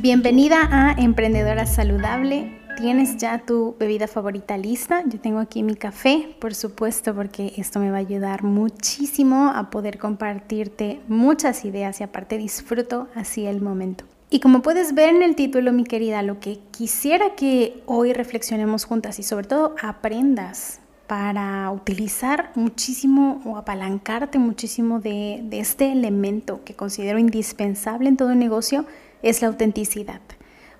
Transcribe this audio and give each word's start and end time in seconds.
Bienvenida 0.00 0.68
a 0.70 0.92
Emprendedora 0.92 1.66
Saludable. 1.66 2.56
¿Tienes 2.76 3.16
ya 3.16 3.40
tu 3.44 3.74
bebida 3.80 4.06
favorita 4.06 4.56
lista? 4.56 5.02
Yo 5.04 5.18
tengo 5.18 5.40
aquí 5.40 5.64
mi 5.64 5.74
café, 5.74 6.36
por 6.40 6.54
supuesto, 6.54 7.16
porque 7.16 7.54
esto 7.56 7.80
me 7.80 7.90
va 7.90 7.96
a 7.96 8.00
ayudar 8.00 8.44
muchísimo 8.44 9.50
a 9.52 9.70
poder 9.70 9.98
compartirte 9.98 11.00
muchas 11.08 11.64
ideas 11.64 11.98
y 11.98 12.04
aparte 12.04 12.38
disfruto 12.38 13.08
así 13.16 13.44
el 13.46 13.60
momento. 13.60 14.04
Y 14.30 14.38
como 14.38 14.62
puedes 14.62 14.94
ver 14.94 15.08
en 15.08 15.24
el 15.24 15.34
título, 15.34 15.72
mi 15.72 15.82
querida, 15.82 16.22
lo 16.22 16.38
que 16.38 16.60
quisiera 16.70 17.34
que 17.34 17.82
hoy 17.86 18.12
reflexionemos 18.12 18.84
juntas 18.84 19.18
y 19.18 19.24
sobre 19.24 19.48
todo 19.48 19.74
aprendas 19.82 20.78
para 21.08 21.72
utilizar 21.72 22.52
muchísimo 22.54 23.42
o 23.44 23.56
apalancarte 23.56 24.38
muchísimo 24.38 25.00
de, 25.00 25.40
de 25.42 25.58
este 25.58 25.90
elemento 25.90 26.60
que 26.64 26.74
considero 26.74 27.18
indispensable 27.18 28.08
en 28.08 28.16
todo 28.16 28.36
negocio 28.36 28.86
es 29.22 29.42
la 29.42 29.48
autenticidad. 29.48 30.20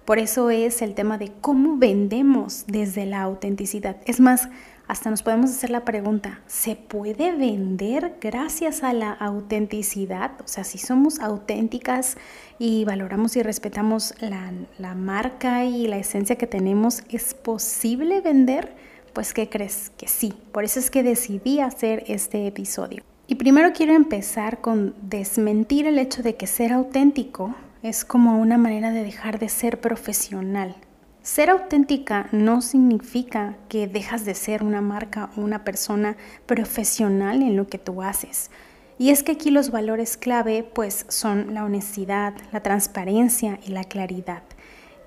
Por 0.05 0.19
eso 0.19 0.49
es 0.49 0.81
el 0.81 0.95
tema 0.95 1.19
de 1.19 1.33
cómo 1.41 1.77
vendemos 1.77 2.65
desde 2.67 3.05
la 3.05 3.21
autenticidad. 3.21 3.97
Es 4.07 4.21
más, 4.21 4.49
hasta 4.87 5.11
nos 5.11 5.23
podemos 5.23 5.51
hacer 5.51 5.69
la 5.69 5.85
pregunta, 5.85 6.41
¿se 6.47 6.77
puede 6.77 7.33
vender 7.33 8.17
gracias 8.23 8.83
a 8.83 8.95
la 8.95 9.13
autenticidad? 9.13 10.31
O 10.43 10.49
sea, 10.49 10.65
si 10.65 10.79
somos 10.79 11.21
auténticas 11.21 12.17
y 12.59 12.87
valoramos 12.87 13.37
y 13.37 13.43
respetamos 13.43 14.15
la, 14.21 14.51
la 14.79 14.95
marca 14.95 15.67
y 15.67 15.87
la 15.89 15.99
esencia 15.99 16.37
que 16.37 16.47
tenemos, 16.47 17.03
¿es 17.11 17.35
posible 17.35 18.23
vender? 18.23 18.75
Pues, 19.13 19.35
¿qué 19.35 19.51
crees? 19.51 19.91
Que 19.99 20.09
sí. 20.09 20.33
Por 20.53 20.65
eso 20.65 20.81
es 20.81 20.91
que 20.91 21.03
decidí 21.03 21.61
hacer 21.61 22.05
este 22.07 22.47
episodio. 22.47 23.03
Y 23.27 23.35
primero 23.35 23.75
quiero 23.75 23.93
empezar 23.93 24.63
con 24.63 24.95
desmentir 25.03 25.87
el 25.87 25.99
hecho 25.99 26.23
de 26.23 26.37
que 26.37 26.47
ser 26.47 26.73
auténtico 26.73 27.55
es 27.83 28.05
como 28.05 28.41
una 28.41 28.59
manera 28.59 28.91
de 28.91 29.05
dejar 29.05 29.39
de 29.39 29.49
ser 29.49 29.81
profesional. 29.81 30.77
Ser 31.23 31.51
auténtica 31.51 32.29
no 32.33 32.63
significa 32.63 33.57
que 33.69 33.87
dejas 33.87 34.25
de 34.25 34.35
ser 34.35 34.63
una 34.63 34.81
marca 34.81 35.31
o 35.37 35.43
una 35.43 35.65
persona 35.65 36.17
profesional 36.47 37.43
en 37.43 37.57
lo 37.57 37.69
que 37.69 37.79
tú 37.79 38.03
haces. 38.03 38.51
Y 38.99 39.11
es 39.11 39.23
que 39.23 39.33
aquí 39.33 39.51
los 39.51 39.71
valores 39.71 40.17
clave 40.17 40.65
pues 40.65 41.07
son 41.09 41.55
la 41.55 41.65
honestidad, 41.65 42.35
la 42.53 42.63
transparencia 42.63 43.61
y 43.65 43.71
la 43.71 43.85
claridad. 43.85 44.43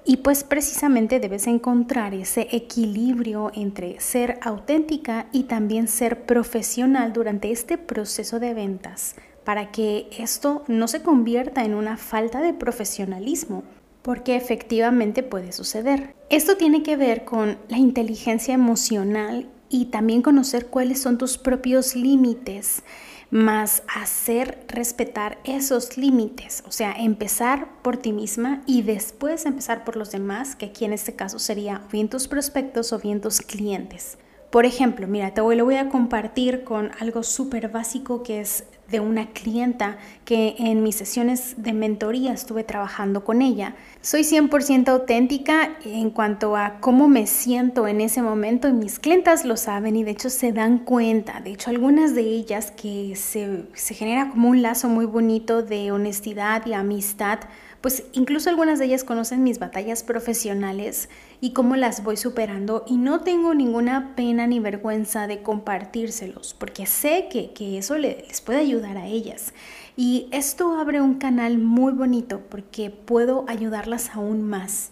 Y 0.05 0.17
pues 0.17 0.43
precisamente 0.43 1.19
debes 1.19 1.47
encontrar 1.47 2.13
ese 2.13 2.47
equilibrio 2.51 3.51
entre 3.53 3.99
ser 3.99 4.39
auténtica 4.41 5.27
y 5.31 5.43
también 5.43 5.87
ser 5.87 6.25
profesional 6.25 7.13
durante 7.13 7.51
este 7.51 7.77
proceso 7.77 8.39
de 8.39 8.53
ventas 8.53 9.15
para 9.43 9.71
que 9.71 10.07
esto 10.17 10.63
no 10.67 10.87
se 10.87 11.01
convierta 11.01 11.63
en 11.63 11.73
una 11.73 11.97
falta 11.97 12.41
de 12.41 12.53
profesionalismo, 12.53 13.63
porque 14.01 14.35
efectivamente 14.35 15.23
puede 15.23 15.51
suceder. 15.51 16.15
Esto 16.29 16.57
tiene 16.57 16.83
que 16.83 16.97
ver 16.97 17.25
con 17.25 17.57
la 17.67 17.77
inteligencia 17.77 18.53
emocional 18.53 19.47
y 19.69 19.85
también 19.85 20.21
conocer 20.21 20.67
cuáles 20.67 21.01
son 21.01 21.17
tus 21.17 21.37
propios 21.37 21.95
límites, 21.95 22.83
más 23.29 23.83
hacer 23.95 24.65
respetar 24.67 25.39
esos 25.45 25.97
límites, 25.97 26.63
o 26.67 26.71
sea, 26.71 26.91
empezar 26.91 27.69
por 27.81 27.95
ti 27.95 28.11
misma 28.11 28.61
y 28.65 28.81
después 28.81 29.45
empezar 29.45 29.85
por 29.85 29.95
los 29.95 30.11
demás, 30.11 30.57
que 30.57 30.67
aquí 30.67 30.83
en 30.83 30.91
este 30.91 31.15
caso 31.15 31.39
sería 31.39 31.81
bien 31.91 32.09
tus 32.09 32.27
prospectos 32.27 32.91
o 32.91 32.99
bien 32.99 33.21
tus 33.21 33.39
clientes. 33.39 34.17
Por 34.51 34.65
ejemplo, 34.65 35.07
mira, 35.07 35.33
te 35.33 35.39
voy, 35.39 35.55
lo 35.55 35.63
voy 35.63 35.75
a 35.75 35.87
compartir 35.87 36.65
con 36.65 36.91
algo 36.99 37.23
súper 37.23 37.69
básico 37.69 38.21
que 38.21 38.41
es 38.41 38.65
de 38.89 38.99
una 38.99 39.29
clienta 39.29 39.97
que 40.25 40.55
en 40.59 40.83
mis 40.83 40.97
sesiones 40.97 41.55
de 41.63 41.71
mentoría 41.71 42.33
estuve 42.33 42.65
trabajando 42.65 43.23
con 43.23 43.41
ella. 43.41 43.75
Soy 44.01 44.23
100% 44.23 44.89
auténtica 44.89 45.77
en 45.85 46.09
cuanto 46.09 46.57
a 46.57 46.81
cómo 46.81 47.07
me 47.07 47.27
siento 47.27 47.87
en 47.87 48.01
ese 48.01 48.21
momento 48.21 48.67
y 48.67 48.73
mis 48.73 48.99
clientas 48.99 49.45
lo 49.45 49.55
saben 49.55 49.95
y 49.95 50.03
de 50.03 50.11
hecho 50.11 50.29
se 50.29 50.51
dan 50.51 50.79
cuenta. 50.79 51.39
De 51.39 51.51
hecho, 51.51 51.69
algunas 51.69 52.13
de 52.13 52.23
ellas 52.23 52.71
que 52.71 53.15
se, 53.15 53.63
se 53.73 53.93
genera 53.93 54.29
como 54.29 54.49
un 54.49 54.61
lazo 54.61 54.89
muy 54.89 55.05
bonito 55.05 55.63
de 55.63 55.93
honestidad 55.93 56.65
y 56.65 56.73
amistad 56.73 57.39
pues 57.81 58.03
incluso 58.13 58.49
algunas 58.49 58.77
de 58.77 58.85
ellas 58.85 59.03
conocen 59.03 59.43
mis 59.43 59.57
batallas 59.57 60.03
profesionales 60.03 61.09
y 61.41 61.51
cómo 61.51 61.75
las 61.75 62.03
voy 62.03 62.15
superando 62.15 62.85
y 62.87 62.97
no 62.97 63.21
tengo 63.21 63.55
ninguna 63.55 64.15
pena 64.15 64.45
ni 64.45 64.59
vergüenza 64.59 65.25
de 65.25 65.41
compartírselos 65.41 66.53
porque 66.53 66.85
sé 66.85 67.27
que, 67.29 67.77
eso 67.77 67.97
les 67.97 68.41
puede 68.41 68.59
ayudar 68.59 68.97
a 68.97 69.07
ellas. 69.07 69.53
Y 69.97 70.27
esto 70.31 70.77
abre 70.77 71.01
un 71.01 71.15
canal 71.15 71.57
muy 71.57 71.91
bonito 71.91 72.41
porque 72.49 72.89
puedo 72.91 73.45
ayudarlas 73.47 74.11
aún 74.11 74.41
más. 74.41 74.91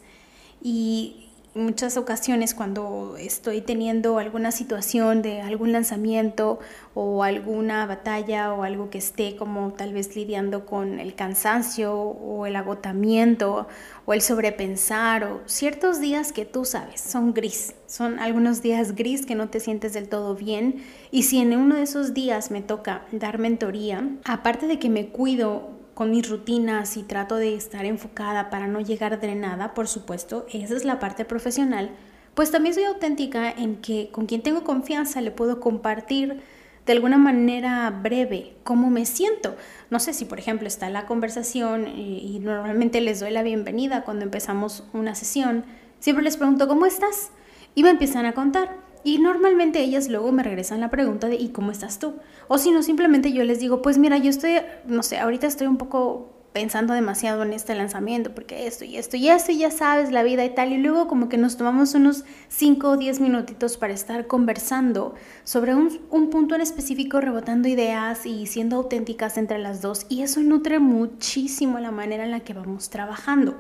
Y 0.62 1.29
muchas 1.56 1.98
ocasiones 1.98 2.54
cuando 2.54 3.16
estoy 3.18 3.62
teniendo 3.62 4.20
alguna 4.20 4.52
situación 4.52 5.22
de 5.22 5.42
algún 5.42 5.72
lanzamiento 5.72 6.60
o 6.94 7.24
alguna 7.24 7.86
batalla 7.88 8.54
o 8.54 8.64
algo 8.64 8.90
que 8.90 9.00
esté 9.00 9.36
como 9.36 9.74
tal 9.74 9.94
vez 9.94 10.16
lidiando 10.16 10.66
con 10.66 11.00
el 11.00 11.16
cansancio 11.16 11.94
o 11.94 12.46
el 12.46 12.56
agotamiento 12.56 13.68
o 14.06 14.14
el 14.14 14.22
sobrepensar 14.22 15.24
o 15.24 15.42
ciertos 15.46 16.00
días 16.00 16.32
que 16.32 16.46
tú 16.46 16.66
sabes 16.66 17.02
son 17.02 17.34
gris, 17.34 17.74
son 17.88 18.20
algunos 18.20 18.62
días 18.62 18.96
gris 18.96 19.26
que 19.26 19.36
no 19.36 19.50
te 19.50 19.60
sientes 19.60 19.94
del 19.94 20.08
todo 20.08 20.36
bien 20.36 20.84
y 21.10 21.24
si 21.24 21.40
en 21.40 21.58
uno 21.58 21.76
de 21.76 21.84
esos 21.84 22.14
días 22.14 22.52
me 22.52 22.62
toca 22.62 23.06
dar 23.12 23.40
mentoría, 23.40 24.08
aparte 24.24 24.68
de 24.68 24.78
que 24.78 24.90
me 24.90 25.08
cuido 25.08 25.79
con 26.00 26.12
mis 26.12 26.30
rutinas 26.30 26.96
y 26.96 27.04
trato 27.04 27.36
de 27.36 27.56
estar 27.56 27.84
enfocada 27.84 28.50
para 28.50 28.68
no 28.68 28.80
llegar 28.80 29.20
drenada, 29.20 29.74
por 29.74 29.90
supuesto, 29.90 30.46
esa 30.50 30.78
es 30.78 30.86
la 30.86 30.98
parte 30.98 31.26
profesional, 31.26 31.92
pues 32.36 32.52
también 32.52 32.74
soy 32.74 32.86
auténtica 32.86 33.52
en 33.52 33.82
que 33.82 34.08
con 34.10 34.26
quien 34.26 34.42
tengo 34.42 34.64
confianza 34.64 35.20
le 35.20 35.32
puedo 35.32 35.60
compartir 35.60 36.40
de 36.86 36.94
alguna 36.94 37.18
manera 37.18 37.90
breve 37.90 38.56
cómo 38.64 38.90
me 38.90 39.06
siento. 39.06 39.58
No 39.90 40.00
sé 40.00 40.14
si, 40.14 40.24
por 40.24 40.40
ejemplo, 40.40 40.70
está 40.70 40.90
la 40.90 41.06
conversación 41.06 41.86
y, 41.90 42.40
normalmente 42.40 43.02
les 43.02 43.20
doy 43.20 43.32
la 43.32 43.44
bienvenida 43.44 44.06
cuando 44.06 44.24
empezamos 44.24 44.86
una 44.94 45.16
sesión, 45.16 45.66
siempre 46.00 46.24
les 46.24 46.38
pregunto, 46.38 46.70
¿cómo 46.70 46.86
estás? 46.86 47.32
Y 47.76 47.84
me 47.84 47.90
empiezan 47.90 48.26
a 48.26 48.32
contar. 48.32 48.74
Y 49.04 49.20
normalmente 49.20 49.80
ellas 49.80 50.10
luego 50.10 50.32
me 50.32 50.44
regresan 50.44 50.82
la 50.82 50.90
pregunta 50.90 51.28
de 51.28 51.36
¿y 51.36 51.50
cómo 51.50 51.72
estás 51.72 52.00
tú? 52.00 52.16
O 52.48 52.58
si 52.58 52.72
no, 52.72 52.84
simplemente 52.84 53.32
yo 53.32 53.44
les 53.44 53.60
digo, 53.60 53.82
pues 53.82 53.98
mira, 53.98 54.18
yo 54.18 54.30
estoy, 54.30 54.58
no 54.86 55.04
sé, 55.04 55.20
ahorita 55.20 55.48
estoy 55.48 55.68
un 55.68 55.78
poco 55.78 56.40
pensando 56.54 56.94
demasiado 56.94 57.44
en 57.44 57.54
este 57.54 57.76
lanzamiento, 57.76 58.34
porque 58.34 58.66
esto 58.66 58.84
y 58.84 58.98
esto 58.98 59.18
y 59.18 59.30
esto, 59.30 59.52
y 59.52 59.60
ya 59.60 59.72
sabes, 59.72 60.12
la 60.12 60.24
vida 60.24 60.44
y 60.44 60.50
tal, 60.50 60.74
y 60.74 60.78
luego 60.78 61.08
como 61.08 61.30
que 61.30 61.38
nos 61.38 61.58
tomamos 61.58 61.94
unos 61.94 62.26
5 62.50 62.90
o 62.90 62.98
10 62.98 63.20
minutitos 63.20 63.78
para 63.78 63.94
estar 63.94 64.28
conversando 64.28 65.14
sobre 65.44 65.76
un, 65.76 66.00
un, 66.10 66.30
punto 66.30 66.56
en 66.56 66.62
específico, 66.62 67.22
rebotando 67.22 67.68
ideas 67.68 68.26
y 68.26 68.48
siendo 68.48 68.78
auténticas 68.78 69.38
entre 69.38 69.60
las 69.60 69.82
dos, 69.82 70.06
y 70.10 70.24
eso 70.24 70.42
nutre 70.42 70.80
muchísimo 70.80 71.80
la 71.80 71.92
manera 71.92 72.24
en 72.24 72.32
la 72.32 72.40
que 72.40 72.54
vamos 72.54 72.90
trabajando. 72.90 73.56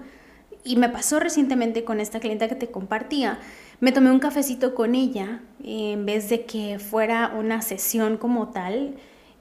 Y 0.64 0.75
me 0.75 0.90
pasó 0.90 1.19
recientemente 1.19 1.86
con 1.86 2.02
esta 2.02 2.19
clienta 2.19 2.50
que 2.50 2.56
te 2.56 2.69
compartía, 2.69 3.40
me 3.80 3.92
tomé 3.92 4.12
un 4.12 4.20
cafecito 4.20 4.76
con 4.76 4.96
ella 4.96 5.42
en 5.64 6.06
vez 6.06 6.30
de 6.30 6.46
que 6.46 6.80
fuera 6.80 7.34
una 7.38 7.62
sesión 7.62 8.18
como 8.18 8.50
tal 8.50 8.96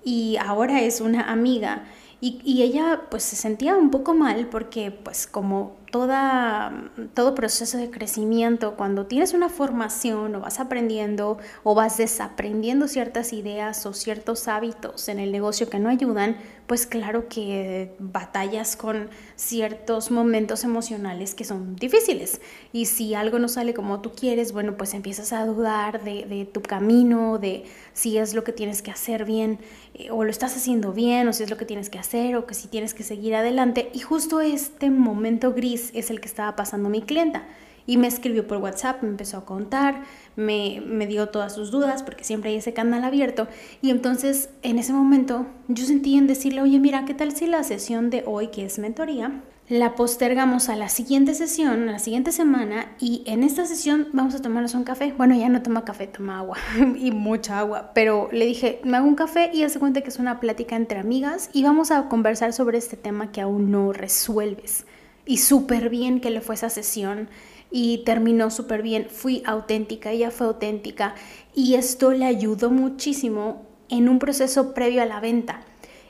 y 0.05 0.37
ahora 0.37 0.81
es 0.81 1.01
una 1.01 1.31
amiga. 1.31 1.85
Y, 2.21 2.63
ella 2.63 3.03
pues 3.11 3.23
se 3.23 3.37
sentía 3.37 3.77
un 3.77 3.91
poco 3.91 4.13
mal 4.13 4.49
porque 4.49 4.91
pues 4.91 5.29
como 5.29 5.77
toda, 5.91 6.91
todo 7.15 7.35
proceso 7.35 7.79
de 7.79 7.91
crecimiento, 7.91 8.75
cuando 8.77 9.07
tienes 9.07 9.33
una 9.33 9.49
formación 9.49 10.35
o 10.35 10.41
vas 10.41 10.61
aprendiendo 10.61 11.39
o 11.63 11.75
vas 11.75 11.97
desaprendiendo 11.97 12.89
ciertas 12.89 13.33
ideas 13.33 13.87
o 13.87 13.93
ciertos 13.93 14.49
hábitos 14.49 15.09
en 15.09 15.19
el 15.19 15.33
negocio 15.33 15.71
que 15.71 15.79
no 15.79 15.89
ayudan, 15.89 16.37
pues 16.67 16.87
claro 16.87 17.29
que 17.29 17.95
batallas 17.99 18.77
con 18.77 19.09
ciertos 19.37 20.11
momentos 20.11 20.65
emocionales 20.65 21.35
que 21.35 21.45
son 21.45 21.77
difíciles. 21.77 22.43
Y 22.73 22.85
si 22.85 23.15
algo 23.15 23.39
no 23.39 23.49
sale 23.49 23.73
como 23.73 24.01
tú 24.01 24.13
quieres, 24.13 24.53
bueno, 24.53 24.77
pues 24.77 24.93
empiezas 24.93 25.33
a 25.33 25.47
dudar 25.47 26.05
de, 26.05 26.27
de 26.27 26.45
tu 26.45 26.61
camino, 26.61 27.39
de 27.39 27.65
si 27.95 28.19
es 28.19 28.35
lo 28.35 28.45
que 28.45 28.53
tienes 28.53 28.83
que 28.83 28.91
hacer 28.91 29.25
bien 29.25 29.59
eh, 29.95 30.11
o 30.11 30.25
lo 30.25 30.31
estás 30.31 30.55
haciendo 30.57 30.93
bien 30.93 31.27
o 31.29 31.33
si 31.33 31.45
es 31.45 31.51
lo 31.51 31.57
que 31.57 31.65
tienes 31.65 31.89
que 31.89 31.99
hacer 31.99 32.37
o 32.37 32.47
que 32.47 32.55
si 32.55 32.69
tienes 32.69 32.93
que 32.93 33.03
seguir 33.03 33.35
adelante. 33.35 33.91
Y 33.95 34.01
justo 34.01 34.43
este 34.43 34.91
momento 34.91 35.55
gris 35.55 35.78
es 35.95 36.11
el 36.11 36.21
que 36.21 36.29
estaba 36.29 36.57
pasando 36.57 36.89
mi 36.89 37.03
clienta. 37.03 37.47
Y 37.87 37.97
me 37.97 38.07
escribió 38.07 38.47
por 38.47 38.59
WhatsApp, 38.59 39.03
me 39.03 39.09
empezó 39.09 39.39
a 39.39 39.47
contar, 39.47 40.03
me, 40.37 40.83
me 40.85 41.07
dio 41.07 41.31
todas 41.31 41.55
sus 41.55 41.71
dudas, 41.71 42.03
porque 42.03 42.23
siempre 42.23 42.51
hay 42.51 42.57
ese 42.57 42.75
canal 42.75 43.03
abierto. 43.03 43.49
Y 43.81 43.91
entonces, 43.91 44.51
en 44.63 44.79
ese 44.79 44.93
momento, 44.93 45.47
yo 45.69 45.87
sentí 45.87 46.19
en 46.19 46.27
decirle, 46.27 46.61
oye, 46.61 46.79
mira, 46.81 47.07
¿qué 47.07 47.15
tal 47.15 47.33
si 47.35 47.47
la 47.47 47.63
sesión 47.63 48.11
de 48.11 48.25
hoy, 48.27 48.49
que 48.49 48.67
es 48.67 48.79
mentoría, 48.79 49.43
la 49.69 49.95
postergamos 49.95 50.71
a 50.71 50.77
la 50.77 50.89
siguiente 50.89 51.35
sesión, 51.35 51.89
a 51.89 51.93
la 51.93 51.99
siguiente 51.99 52.33
semana, 52.33 52.93
y 52.99 53.23
en 53.27 53.43
esta 53.43 53.67
sesión 53.67 54.09
vamos 54.13 54.35
a 54.35 54.41
tomarnos 54.41 54.75
un 54.75 54.85
café. 54.85 55.13
Bueno, 55.17 55.35
ya 55.35 55.49
no 55.51 55.63
toma 55.63 55.85
café, 55.85 56.07
toma 56.07 56.39
agua 56.39 56.57
y 56.99 57.11
mucha 57.11 57.59
agua, 57.59 57.93
pero 57.95 58.29
le 58.33 58.47
dije, 58.47 58.81
me 58.85 58.97
hago 58.97 59.07
un 59.07 59.15
café 59.15 59.51
y 59.53 59.65
hace 59.65 59.79
cuenta 59.79 60.01
que 60.01 60.09
es 60.09 60.19
una 60.19 60.41
plática 60.41 60.75
entre 60.77 60.99
amigas 60.99 61.51
y 61.53 61.65
vamos 61.65 61.91
a 61.91 62.09
conversar 62.09 62.53
sobre 62.55 62.79
este 62.79 62.97
tema 62.97 63.31
que 63.31 63.43
aún 63.43 63.71
no 63.71 63.93
resuelves. 63.93 64.87
Y 65.29 65.37
súper 65.37 65.91
bien 65.91 66.21
que 66.21 66.31
le 66.31 66.41
fue 66.41 66.55
esa 66.55 66.71
sesión 66.71 67.29
y 67.71 67.99
terminó 67.99 68.51
súper 68.51 68.81
bien. 68.81 69.09
Fui 69.11 69.43
auténtica, 69.45 70.11
ella 70.11 70.31
fue 70.31 70.47
auténtica 70.47 71.15
y 71.55 71.75
esto 71.75 72.13
le 72.13 72.25
ayudó 72.25 72.71
muchísimo 72.71 73.67
en 73.91 74.09
un 74.09 74.19
proceso 74.19 74.73
previo 74.73 75.03
a 75.03 75.05
la 75.05 75.21
venta. 75.21 75.61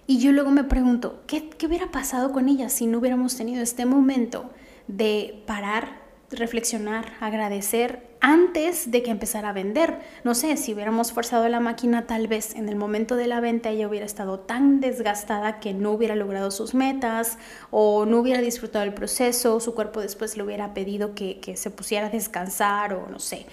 Y 0.06 0.20
yo 0.20 0.30
luego 0.30 0.52
me 0.52 0.62
pregunto, 0.62 1.24
¿qué, 1.26 1.50
qué 1.50 1.66
hubiera 1.66 1.90
pasado 1.90 2.30
con 2.30 2.48
ella 2.48 2.68
si 2.68 2.86
no 2.86 2.98
hubiéramos 2.98 3.36
tenido 3.36 3.60
este 3.60 3.86
momento 3.86 4.50
de 4.86 5.42
parar, 5.46 5.97
reflexionar, 6.30 7.12
agradecer 7.20 8.06
antes 8.20 8.90
de 8.90 9.02
que 9.02 9.10
empezara 9.10 9.50
a 9.50 9.52
vender. 9.52 9.98
No 10.24 10.34
sé, 10.34 10.56
si 10.56 10.74
hubiéramos 10.74 11.12
forzado 11.12 11.48
la 11.48 11.60
máquina, 11.60 12.06
tal 12.06 12.26
vez 12.26 12.54
en 12.54 12.68
el 12.68 12.76
momento 12.76 13.16
de 13.16 13.26
la 13.26 13.40
venta 13.40 13.70
ella 13.70 13.88
hubiera 13.88 14.06
estado 14.06 14.40
tan 14.40 14.80
desgastada 14.80 15.60
que 15.60 15.72
no 15.72 15.92
hubiera 15.92 16.16
logrado 16.16 16.50
sus 16.50 16.74
metas 16.74 17.38
o 17.70 18.04
no 18.04 18.18
hubiera 18.18 18.40
disfrutado 18.40 18.84
el 18.84 18.94
proceso, 18.94 19.60
su 19.60 19.74
cuerpo 19.74 20.00
después 20.00 20.36
le 20.36 20.42
hubiera 20.42 20.74
pedido 20.74 21.14
que, 21.14 21.40
que 21.40 21.56
se 21.56 21.70
pusiera 21.70 22.08
a 22.08 22.10
descansar 22.10 22.92
o 22.92 23.08
no 23.08 23.18
sé, 23.18 23.46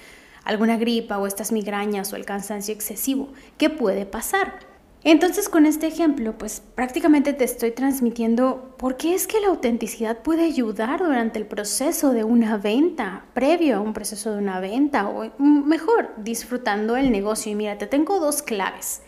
alguna 0.44 0.77
gripa 0.77 1.18
o 1.18 1.27
estas 1.27 1.51
migrañas 1.51 2.12
o 2.12 2.16
el 2.16 2.25
cansancio 2.25 2.74
excesivo. 2.74 3.30
¿Qué 3.57 3.69
puede 3.69 4.06
pasar? 4.06 4.75
Entonces 5.07 5.50
con 5.50 5.68
este 5.68 5.86
ejemplo, 5.86 6.36
pues 6.36 6.63
prácticamente 6.74 7.34
te 7.34 7.44
estoy 7.44 7.69
transmitiendo 7.69 8.74
por 8.80 8.98
qué 8.98 9.13
es 9.13 9.28
que 9.28 9.40
la 9.40 9.50
autenticidad 9.50 10.24
puede 10.24 10.44
ayudar 10.46 10.98
durante 10.98 11.38
el 11.38 11.46
proceso 11.46 12.12
de 12.12 12.24
una 12.24 12.57
venta, 12.57 13.24
previo 13.36 13.78
a 13.78 13.81
un 13.81 13.94
proceso 13.94 14.31
de 14.31 14.40
una 14.40 14.60
venta, 14.60 15.07
o 15.07 15.31
mejor, 15.38 16.10
disfrutando 16.18 16.98
el 16.98 17.12
negocio. 17.12 17.52
Y 17.52 17.56
mira, 17.56 17.78
te 17.78 17.86
tengo 17.86 18.19
dos 18.19 18.42
claves. 18.42 19.04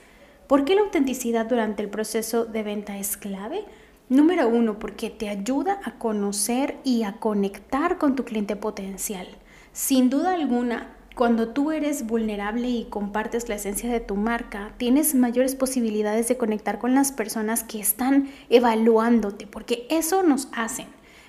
¿Por 0.46 0.66
qué 0.66 0.76
la 0.76 0.82
autenticidad 0.82 1.48
durante 1.48 1.82
el 1.82 1.90
proceso 1.90 2.46
de 2.46 2.62
venta 2.62 3.00
es 3.00 3.18
clave? 3.18 3.66
Número 4.08 4.48
uno, 4.48 4.78
porque 4.78 5.10
te 5.10 5.30
ayuda 5.30 5.82
a 5.84 5.98
conocer 5.98 6.78
y 6.84 7.04
a 7.04 7.14
conectar 7.14 7.98
con 7.98 8.16
tu 8.16 8.24
cliente 8.24 8.56
potencial. 8.56 9.28
Sin 9.74 10.12
duda 10.12 10.34
alguna, 10.34 10.96
cuando 11.18 11.48
tú 11.50 11.72
eres 11.72 12.06
vulnerable 12.06 12.70
y 12.70 12.86
compartes 12.86 13.50
la 13.50 13.56
esencia 13.56 13.92
de 13.92 14.00
tu 14.00 14.16
marca, 14.16 14.74
tienes 14.78 15.16
mayores 15.16 15.56
posibilidades 15.56 16.28
de 16.28 16.38
conectar 16.38 16.78
con 16.78 16.94
las 16.94 17.12
personas 17.12 17.64
que 17.64 17.80
están 17.80 18.30
evaluándote, 18.50 19.48
porque 19.48 19.88
eso 19.90 20.22
nos 20.22 20.48
hacen. 20.54 20.86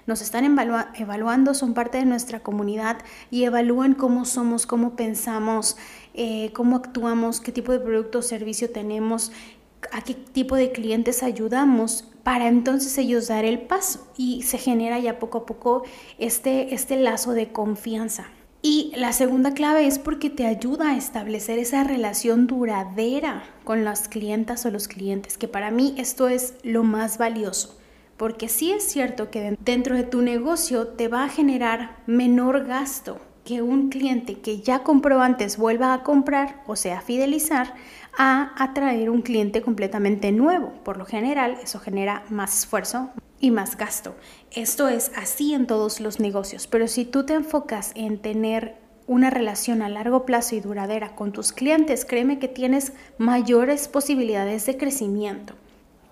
Nos 0.06 0.20
están 0.20 0.44
evaluando, 0.94 1.55
son 1.55 1.73
parte 1.73 1.96
de 1.99 2.05
nuestra 2.05 2.40
comunidad 2.40 2.99
y 3.31 3.44
evalúan 3.44 3.94
cómo 3.94 4.26
somos, 4.26 4.67
cómo 4.67 4.94
pensamos, 4.94 5.79
eh, 6.12 6.52
cómo 6.52 6.76
actuamos, 6.76 7.40
qué 7.40 7.50
tipo 7.50 7.73
de 7.73 7.81
producto 7.81 8.19
o 8.19 8.23
servicio 8.23 8.70
tenemos, 8.70 9.32
a 9.90 10.02
qué 10.02 10.12
tipo 10.14 10.55
de 10.56 10.70
clientes 10.70 11.23
ayudamos 11.23 12.05
para 12.23 12.49
entonces 12.49 12.99
ellos 12.99 13.29
dar 13.29 13.46
el 13.46 13.61
paso 13.61 14.06
y 14.19 14.43
se 14.43 14.58
genera 14.58 14.99
ya 14.99 15.19
poco 15.19 15.38
a 15.38 15.46
poco 15.46 15.85
este, 16.19 16.75
este 16.75 16.96
lazo 16.96 17.32
de 17.32 17.52
confianza. 17.52 18.26
Y 18.60 18.93
la 18.96 19.12
segunda 19.12 19.55
clave 19.55 19.87
es 19.87 20.00
porque 20.00 20.31
te 20.31 20.46
ayuda 20.46 20.90
a 20.90 20.96
establecer 20.96 21.60
esa 21.60 21.84
relación 21.84 22.49
duradera 22.49 23.44
con 23.62 23.84
las 23.84 24.08
clientas 24.08 24.66
o 24.66 24.70
los 24.70 24.88
clientes, 24.88 25.38
que 25.38 25.46
para 25.46 25.70
mí 25.70 25.94
esto 25.96 26.28
es 26.28 26.55
lo 26.64 26.82
más 26.82 27.19
valioso. 27.19 27.78
Porque 28.16 28.49
sí 28.49 28.72
es 28.72 28.82
cierto 28.82 29.31
que 29.31 29.56
dentro 29.64 29.94
de 29.94 30.02
tu 30.02 30.22
negocio 30.22 30.88
te 30.88 31.06
va 31.06 31.25
a 31.25 31.28
generar 31.28 31.99
menor 32.06 32.64
gasto 32.66 33.20
que 33.44 33.62
un 33.62 33.90
cliente 33.90 34.40
que 34.40 34.61
ya 34.61 34.82
compró 34.82 35.22
antes 35.22 35.56
vuelva 35.56 35.94
a 35.94 36.02
comprar 36.02 36.62
o 36.66 36.76
sea, 36.76 37.00
fidelizar 37.00 37.75
a 38.19 38.52
atraer 38.62 39.08
un 39.08 39.22
cliente 39.22 39.62
completamente 39.62 40.32
nuevo. 40.32 40.72
Por 40.84 40.96
lo 40.99 41.06
general, 41.06 41.56
eso 41.62 41.78
genera 41.78 42.25
más 42.28 42.58
esfuerzo, 42.58 43.11
y 43.40 43.50
más 43.50 43.76
gasto. 43.76 44.14
Esto 44.50 44.88
es 44.88 45.11
así 45.17 45.55
en 45.55 45.67
todos 45.67 46.00
los 46.00 46.20
negocios, 46.20 46.67
pero 46.67 46.88
si 46.88 47.05
tú 47.05 47.25
te 47.25 47.35
enfocas 47.35 47.93
en 47.94 48.19
tener 48.19 48.76
una 49.06 49.31
relación 49.31 49.81
a 49.82 49.88
largo 49.88 50.26
plazo 50.26 50.55
y 50.55 50.61
duradera 50.61 51.14
con 51.14 51.32
tus 51.32 51.52
clientes, 51.52 52.05
créeme 52.05 52.38
que 52.38 52.49
tienes 52.49 52.93
mayores 53.17 53.88
posibilidades 53.88 54.67
de 54.67 54.76
crecimiento. 54.76 55.55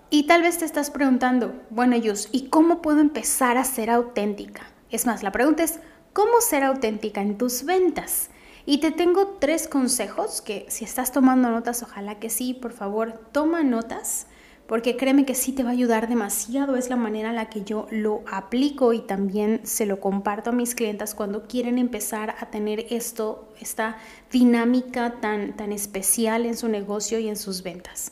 Y 0.09 0.23
tal 0.23 0.41
vez 0.41 0.57
te 0.57 0.65
estás 0.65 0.89
preguntando, 0.89 1.53
bueno, 1.69 1.95
ellos, 1.95 2.29
¿y 2.31 2.47
cómo 2.47 2.81
puedo 2.81 2.99
empezar 2.99 3.57
a 3.57 3.65
ser 3.65 3.89
auténtica? 3.89 4.63
Es 4.89 5.05
más, 5.05 5.21
la 5.21 5.31
pregunta 5.31 5.63
es, 5.63 5.79
¿cómo 6.13 6.41
ser 6.41 6.63
auténtica 6.63 7.21
en 7.21 7.37
tus 7.37 7.65
ventas? 7.65 8.29
Y 8.65 8.79
te 8.79 8.91
tengo 8.91 9.37
tres 9.39 9.67
consejos 9.67 10.41
que 10.41 10.65
si 10.69 10.85
estás 10.85 11.11
tomando 11.11 11.49
notas, 11.49 11.83
ojalá 11.83 12.19
que 12.19 12.29
sí, 12.29 12.53
por 12.53 12.71
favor, 12.71 13.19
toma 13.31 13.63
notas 13.63 14.27
porque 14.67 14.97
créeme 14.97 15.25
que 15.25 15.33
sí 15.33 15.53
te 15.53 15.63
va 15.63 15.69
a 15.69 15.73
ayudar 15.73 16.09
demasiado, 16.09 16.75
es 16.75 16.89
la 16.89 16.97
manera 16.97 17.29
en 17.29 17.35
la 17.37 17.49
que 17.49 17.63
yo 17.63 17.87
lo 17.89 18.23
aplico 18.29 18.93
y 18.93 18.99
también 18.99 19.61
se 19.63 19.85
lo 19.85 19.99
comparto 19.99 20.49
a 20.49 20.53
mis 20.53 20.75
clientas 20.75 21.15
cuando 21.15 21.47
quieren 21.47 21.77
empezar 21.77 22.35
a 22.39 22.47
tener 22.47 22.85
esto, 22.89 23.47
esta 23.59 23.97
dinámica 24.31 25.15
tan, 25.21 25.55
tan 25.55 25.71
especial 25.71 26.45
en 26.45 26.57
su 26.57 26.67
negocio 26.67 27.17
y 27.19 27.29
en 27.29 27.37
sus 27.37 27.63
ventas. 27.63 28.11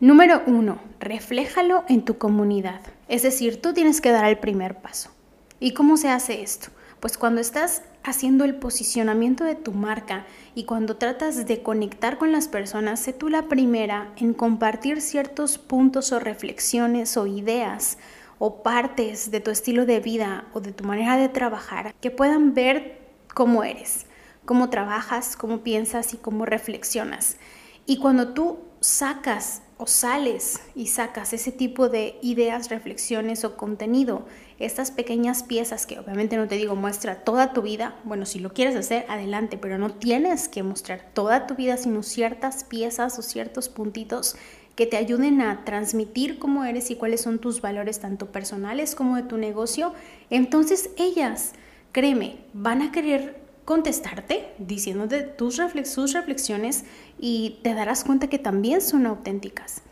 Número 0.00 0.42
uno, 0.46 0.80
refléjalo 0.98 1.84
en 1.88 2.04
tu 2.06 2.16
comunidad, 2.16 2.80
es 3.08 3.22
decir, 3.22 3.60
tú 3.60 3.74
tienes 3.74 4.00
que 4.00 4.10
dar 4.10 4.24
el 4.24 4.38
primer 4.38 4.76
paso. 4.76 5.10
¿Y 5.58 5.74
cómo 5.74 5.98
se 5.98 6.08
hace 6.08 6.40
esto? 6.40 6.70
Pues 7.00 7.16
cuando 7.16 7.40
estás 7.40 7.82
haciendo 8.04 8.44
el 8.44 8.56
posicionamiento 8.56 9.44
de 9.44 9.54
tu 9.54 9.72
marca 9.72 10.26
y 10.54 10.64
cuando 10.64 10.98
tratas 10.98 11.46
de 11.46 11.62
conectar 11.62 12.18
con 12.18 12.30
las 12.30 12.46
personas, 12.46 13.00
sé 13.00 13.14
tú 13.14 13.30
la 13.30 13.48
primera 13.48 14.12
en 14.16 14.34
compartir 14.34 15.00
ciertos 15.00 15.56
puntos 15.56 16.12
o 16.12 16.20
reflexiones 16.20 17.16
o 17.16 17.26
ideas 17.26 17.96
o 18.38 18.62
partes 18.62 19.30
de 19.30 19.40
tu 19.40 19.50
estilo 19.50 19.86
de 19.86 20.00
vida 20.00 20.44
o 20.52 20.60
de 20.60 20.72
tu 20.72 20.84
manera 20.84 21.16
de 21.16 21.30
trabajar 21.30 21.94
que 22.02 22.10
puedan 22.10 22.52
ver 22.52 23.00
cómo 23.32 23.64
eres, 23.64 24.04
cómo 24.44 24.68
trabajas, 24.68 25.36
cómo 25.36 25.62
piensas 25.62 26.12
y 26.12 26.18
cómo 26.18 26.44
reflexionas. 26.44 27.38
Y 27.86 27.98
cuando 27.98 28.34
tú 28.34 28.58
sacas 28.80 29.62
o 29.78 29.86
sales 29.86 30.60
y 30.74 30.88
sacas 30.88 31.32
ese 31.32 31.52
tipo 31.52 31.88
de 31.88 32.18
ideas, 32.22 32.68
reflexiones 32.68 33.44
o 33.44 33.56
contenido, 33.56 34.26
estas 34.60 34.90
pequeñas 34.90 35.42
piezas 35.42 35.86
que 35.86 35.98
obviamente 35.98 36.36
no 36.36 36.46
te 36.46 36.56
digo 36.56 36.76
muestra 36.76 37.24
toda 37.24 37.52
tu 37.52 37.62
vida, 37.62 37.96
bueno, 38.04 38.26
si 38.26 38.38
lo 38.38 38.52
quieres 38.52 38.76
hacer, 38.76 39.06
adelante, 39.08 39.58
pero 39.58 39.78
no 39.78 39.90
tienes 39.90 40.48
que 40.48 40.62
mostrar 40.62 41.10
toda 41.14 41.46
tu 41.46 41.54
vida, 41.56 41.76
sino 41.78 42.02
ciertas 42.02 42.62
piezas 42.64 43.18
o 43.18 43.22
ciertos 43.22 43.68
puntitos 43.68 44.36
que 44.76 44.86
te 44.86 44.96
ayuden 44.96 45.40
a 45.40 45.64
transmitir 45.64 46.38
cómo 46.38 46.64
eres 46.64 46.90
y 46.90 46.96
cuáles 46.96 47.22
son 47.22 47.38
tus 47.38 47.60
valores 47.60 48.00
tanto 48.00 48.26
personales 48.32 48.94
como 48.94 49.16
de 49.16 49.22
tu 49.22 49.38
negocio, 49.38 49.94
entonces 50.28 50.90
ellas, 50.96 51.52
créeme, 51.92 52.38
van 52.52 52.82
a 52.82 52.92
querer 52.92 53.40
contestarte 53.64 54.52
diciéndote 54.58 55.22
tus 55.22 55.56
sus 55.84 56.12
reflexiones 56.12 56.84
y 57.18 57.60
te 57.62 57.74
darás 57.74 58.04
cuenta 58.04 58.28
que 58.28 58.38
también 58.38 58.80
son 58.80 59.06
auténticas. 59.06 59.82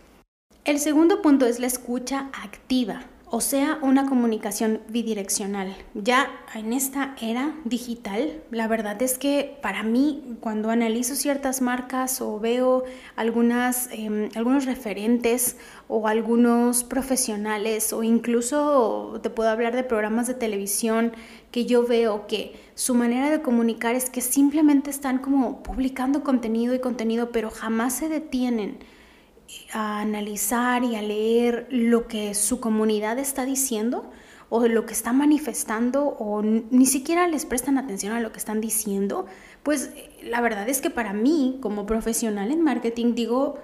El 0.65 0.79
segundo 0.79 1.23
punto 1.23 1.47
es 1.47 1.61
la 1.61 1.67
escucha 1.67 2.31
activa. 2.33 3.03
O 3.31 3.41
sea 3.41 3.79
una 3.83 4.07
comunicación 4.07 4.81
bidireccional. 4.89 5.77
Ya 5.95 6.31
en 6.55 6.73
esta 6.73 7.15
era 7.21 7.55
digital, 7.65 8.43
la 8.51 8.69
verdad 8.69 9.01
es 9.03 9.19
que 9.19 9.59
para 9.63 9.83
mí 9.83 10.37
cuando 10.41 10.71
analizo 10.71 11.15
ciertas 11.15 11.61
marcas 11.61 12.21
o 12.21 12.41
veo 12.41 12.85
algunas, 13.17 13.89
em, 13.93 14.31
algunos 14.35 14.65
referentes 14.65 15.57
o 15.89 16.09
algunos 16.09 16.85
profesionales 16.85 17.93
o 17.93 18.03
incluso 18.03 19.21
te 19.23 19.31
puedo 19.31 19.51
hablar 19.51 19.75
de 19.77 19.85
programas 19.85 20.27
de 20.27 20.35
televisión 20.35 21.13
que 21.51 21.67
yo 21.67 21.87
veo 21.87 22.27
que 22.27 22.55
su 22.75 22.95
manera 22.95 23.31
de 23.31 23.43
comunicar 23.43 23.95
es 23.95 24.11
que 24.11 24.21
simplemente 24.21 24.91
están 24.91 25.19
como 25.19 25.63
publicando 25.63 26.23
contenido 26.23 26.75
y 26.75 26.81
contenido, 26.81 27.31
pero 27.33 27.51
jamás 27.51 27.95
se 27.95 28.09
detienen 28.09 28.79
a 29.73 30.01
analizar 30.01 30.85
y 30.85 30.97
a 30.97 31.03
leer 31.03 31.67
lo 31.71 32.07
que 32.07 32.35
su 32.35 32.61
comunidad 32.61 33.19
está 33.19 33.45
diciendo 33.45 34.11
o 34.51 34.67
lo 34.67 34.87
que 34.87 34.95
está 34.95 35.13
manifestando 35.13 36.05
o 36.05 36.43
ni 36.43 36.87
siquiera 36.87 37.29
les 37.29 37.45
prestan 37.45 37.77
atención 37.77 38.13
a 38.13 38.21
lo 38.21 38.33
que 38.33 38.39
están 38.39 38.61
diciendo, 38.61 39.27
pues 39.63 39.91
la 40.23 40.41
verdad 40.41 40.69
es 40.69 40.81
que 40.81 40.91
para 40.91 41.13
mí 41.13 41.59
como 41.61 41.87
profesional 41.87 42.51
en 42.51 42.63
marketing 42.63 43.15
digo, 43.15 43.59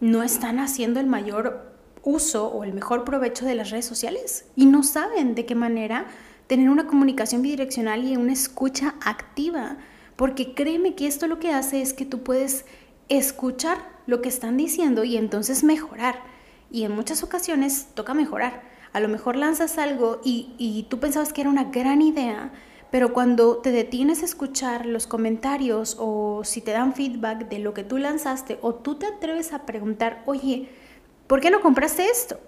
no 0.00 0.22
están 0.22 0.58
haciendo 0.58 1.00
el 1.00 1.06
mayor 1.06 1.74
uso 2.02 2.48
o 2.48 2.64
el 2.64 2.72
mejor 2.72 3.04
provecho 3.04 3.44
de 3.44 3.54
las 3.54 3.70
redes 3.70 3.84
sociales 3.84 4.46
y 4.56 4.66
no 4.66 4.82
saben 4.82 5.34
de 5.34 5.44
qué 5.44 5.54
manera 5.54 6.06
tener 6.46 6.70
una 6.70 6.86
comunicación 6.86 7.42
bidireccional 7.42 8.04
y 8.04 8.16
una 8.16 8.32
escucha 8.32 8.94
activa, 9.04 9.78
porque 10.14 10.54
créeme 10.54 10.94
que 10.94 11.06
esto 11.06 11.26
lo 11.26 11.38
que 11.38 11.52
hace 11.52 11.82
es 11.82 11.92
que 11.92 12.06
tú 12.06 12.22
puedes 12.22 12.64
escuchar 13.08 13.95
lo 14.06 14.22
que 14.22 14.28
están 14.28 14.56
diciendo 14.56 15.04
y 15.04 15.16
entonces 15.16 15.64
mejorar. 15.64 16.22
Y 16.70 16.84
en 16.84 16.92
muchas 16.92 17.22
ocasiones 17.22 17.88
toca 17.94 18.14
mejorar. 18.14 18.62
A 18.92 19.00
lo 19.00 19.08
mejor 19.08 19.36
lanzas 19.36 19.78
algo 19.78 20.20
y, 20.24 20.54
y 20.58 20.84
tú 20.88 20.98
pensabas 21.00 21.32
que 21.32 21.42
era 21.42 21.50
una 21.50 21.64
gran 21.64 22.02
idea, 22.02 22.52
pero 22.90 23.12
cuando 23.12 23.58
te 23.58 23.72
detienes 23.72 24.22
a 24.22 24.26
escuchar 24.26 24.86
los 24.86 25.06
comentarios 25.06 25.96
o 25.98 26.42
si 26.44 26.60
te 26.60 26.70
dan 26.70 26.94
feedback 26.94 27.48
de 27.48 27.58
lo 27.58 27.74
que 27.74 27.84
tú 27.84 27.98
lanzaste 27.98 28.58
o 28.62 28.74
tú 28.74 28.94
te 28.94 29.06
atreves 29.06 29.52
a 29.52 29.66
preguntar, 29.66 30.22
oye, 30.26 30.68
¿por 31.26 31.40
qué 31.40 31.50
no 31.50 31.60
compraste 31.60 32.06
esto? 32.06 32.38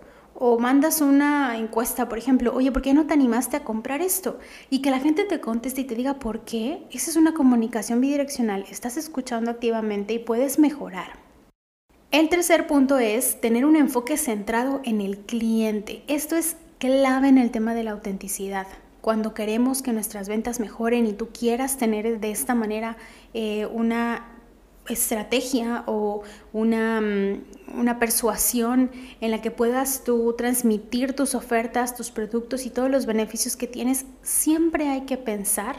o 0.40 0.56
mandas 0.56 1.00
una 1.00 1.58
encuesta, 1.58 2.08
por 2.08 2.16
ejemplo, 2.16 2.54
oye, 2.54 2.70
¿por 2.70 2.80
qué 2.80 2.94
no 2.94 3.08
te 3.08 3.14
animaste 3.14 3.56
a 3.56 3.64
comprar 3.64 4.00
esto? 4.00 4.38
Y 4.70 4.82
que 4.82 4.90
la 4.92 5.00
gente 5.00 5.24
te 5.24 5.40
conteste 5.40 5.80
y 5.80 5.84
te 5.84 5.96
diga 5.96 6.20
por 6.20 6.44
qué. 6.44 6.86
Esa 6.92 7.10
es 7.10 7.16
una 7.16 7.34
comunicación 7.34 8.00
bidireccional. 8.00 8.64
Estás 8.70 8.96
escuchando 8.96 9.50
activamente 9.50 10.14
y 10.14 10.20
puedes 10.20 10.60
mejorar. 10.60 11.27
El 12.10 12.30
tercer 12.30 12.66
punto 12.66 12.98
es 12.98 13.38
tener 13.38 13.66
un 13.66 13.76
enfoque 13.76 14.16
centrado 14.16 14.80
en 14.84 15.02
el 15.02 15.18
cliente. 15.18 16.02
Esto 16.08 16.36
es 16.36 16.56
clave 16.78 17.28
en 17.28 17.36
el 17.36 17.50
tema 17.50 17.74
de 17.74 17.84
la 17.84 17.90
autenticidad. 17.90 18.66
Cuando 19.02 19.34
queremos 19.34 19.82
que 19.82 19.92
nuestras 19.92 20.26
ventas 20.26 20.58
mejoren 20.58 21.06
y 21.06 21.12
tú 21.12 21.28
quieras 21.28 21.76
tener 21.76 22.18
de 22.18 22.30
esta 22.30 22.54
manera 22.54 22.96
eh, 23.34 23.66
una 23.66 24.26
estrategia 24.88 25.84
o 25.86 26.22
una, 26.54 27.02
mm, 27.02 27.78
una, 27.78 27.98
persuasión 27.98 28.90
en 29.20 29.30
la 29.30 29.42
que 29.42 29.50
puedas 29.50 30.02
tú 30.02 30.34
transmitir 30.36 31.12
tus 31.12 31.34
ofertas, 31.34 31.94
tus 31.94 32.10
productos 32.10 32.64
y 32.64 32.70
todos 32.70 32.90
los 32.90 33.04
beneficios 33.04 33.54
que 33.54 33.66
tienes, 33.66 34.06
siempre 34.22 34.88
hay 34.88 35.02
que 35.02 35.18
pensar 35.18 35.76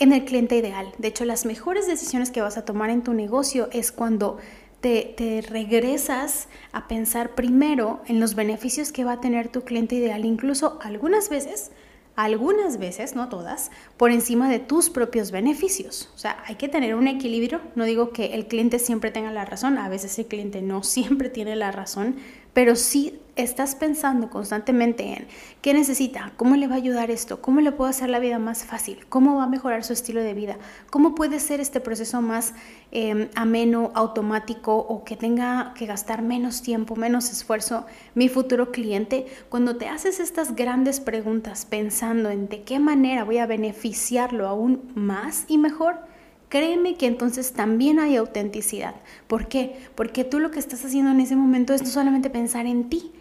en 0.00 0.12
el 0.12 0.24
cliente 0.24 0.56
ideal. 0.56 0.92
De 0.98 1.06
hecho, 1.06 1.24
las 1.24 1.46
mejores 1.46 1.86
decisiones 1.86 2.32
que 2.32 2.40
vas 2.40 2.58
a 2.58 2.64
tomar 2.64 2.90
en 2.90 3.04
tu 3.04 3.14
negocio 3.14 3.68
es 3.72 3.92
cuando 3.92 4.38
te, 4.80 5.44
regresas 5.48 6.48
a 6.72 6.88
pensar 6.88 7.34
primero 7.34 8.00
en 8.06 8.20
los 8.20 8.34
beneficios 8.34 8.92
que 8.92 9.04
va 9.04 9.12
a 9.12 9.20
tener 9.20 9.48
tu 9.48 9.62
cliente 9.62 9.96
ideal. 9.96 10.24
Incluso 10.24 10.78
algunas 10.82 11.28
veces 11.28 11.70
algunas 12.16 12.78
veces, 12.78 13.14
no 13.14 13.28
todas, 13.28 13.70
por 13.96 14.10
encima 14.10 14.50
de 14.50 14.58
tus 14.58 14.90
propios 14.90 15.30
beneficios. 15.30 16.10
O 16.16 16.18
sea, 16.18 16.42
hay 16.46 16.56
que 16.56 16.68
tener 16.68 16.96
un 16.96 17.06
equilibrio. 17.06 17.60
No 17.76 17.84
digo 17.84 18.10
que 18.10 18.34
el 18.34 18.48
cliente 18.48 18.80
siempre 18.80 19.12
tenga 19.12 19.30
la 19.30 19.44
razón, 19.44 19.78
a 19.78 19.88
veces 19.88 20.18
el 20.18 20.26
cliente 20.26 20.60
no 20.60 20.82
siempre 20.82 21.30
tiene 21.30 21.54
la 21.54 21.70
razón, 21.70 22.16
pero 22.54 22.74
sí 22.74 23.20
estás 23.42 23.74
pensando 23.74 24.30
constantemente 24.30 25.04
en 25.04 25.26
qué 25.62 25.72
necesita, 25.72 26.32
cómo 26.36 26.56
le 26.56 26.66
va 26.66 26.74
a 26.74 26.78
ayudar 26.78 27.10
esto, 27.10 27.40
cómo 27.40 27.60
le 27.60 27.72
puedo 27.72 27.88
hacer 27.88 28.10
la 28.10 28.18
vida 28.18 28.38
más 28.38 28.64
fácil, 28.64 29.06
cómo 29.08 29.36
va 29.36 29.44
a 29.44 29.48
mejorar 29.48 29.84
su 29.84 29.92
estilo 29.92 30.20
de 30.20 30.34
vida, 30.34 30.56
cómo 30.90 31.14
puede 31.14 31.40
ser 31.40 31.60
este 31.60 31.80
proceso 31.80 32.20
más 32.20 32.54
em, 32.90 33.28
ameno, 33.34 33.92
automático 33.94 34.76
o 34.76 35.04
que 35.04 35.16
tenga 35.16 35.72
que 35.74 35.86
gastar 35.86 36.22
menos 36.22 36.62
tiempo, 36.62 36.96
menos 36.96 37.30
esfuerzo 37.30 37.86
mi 38.14 38.28
futuro 38.28 38.72
cliente. 38.72 39.26
Cuando 39.48 39.76
te 39.76 39.88
haces 39.88 40.20
estas 40.20 40.56
grandes 40.56 41.00
preguntas 41.00 41.64
pensando 41.64 42.30
en 42.30 42.48
de 42.48 42.62
qué 42.62 42.78
manera 42.78 43.24
voy 43.24 43.38
a 43.38 43.46
beneficiarlo 43.46 44.48
aún 44.48 44.90
más 44.94 45.44
y 45.48 45.58
mejor, 45.58 46.08
Créeme 46.48 46.96
que 46.96 47.06
entonces 47.06 47.52
también 47.52 48.00
hay 48.00 48.16
autenticidad. 48.16 48.94
¿Por 49.26 49.48
qué? 49.48 49.76
Porque 49.94 50.24
tú 50.24 50.40
lo 50.40 50.50
que 50.50 50.58
estás 50.58 50.82
haciendo 50.82 51.10
en 51.10 51.20
ese 51.20 51.36
momento 51.36 51.74
es 51.74 51.82
no 51.82 51.88
solamente 51.88 52.30
pensar 52.30 52.64
en 52.64 52.88
ti. 52.88 53.12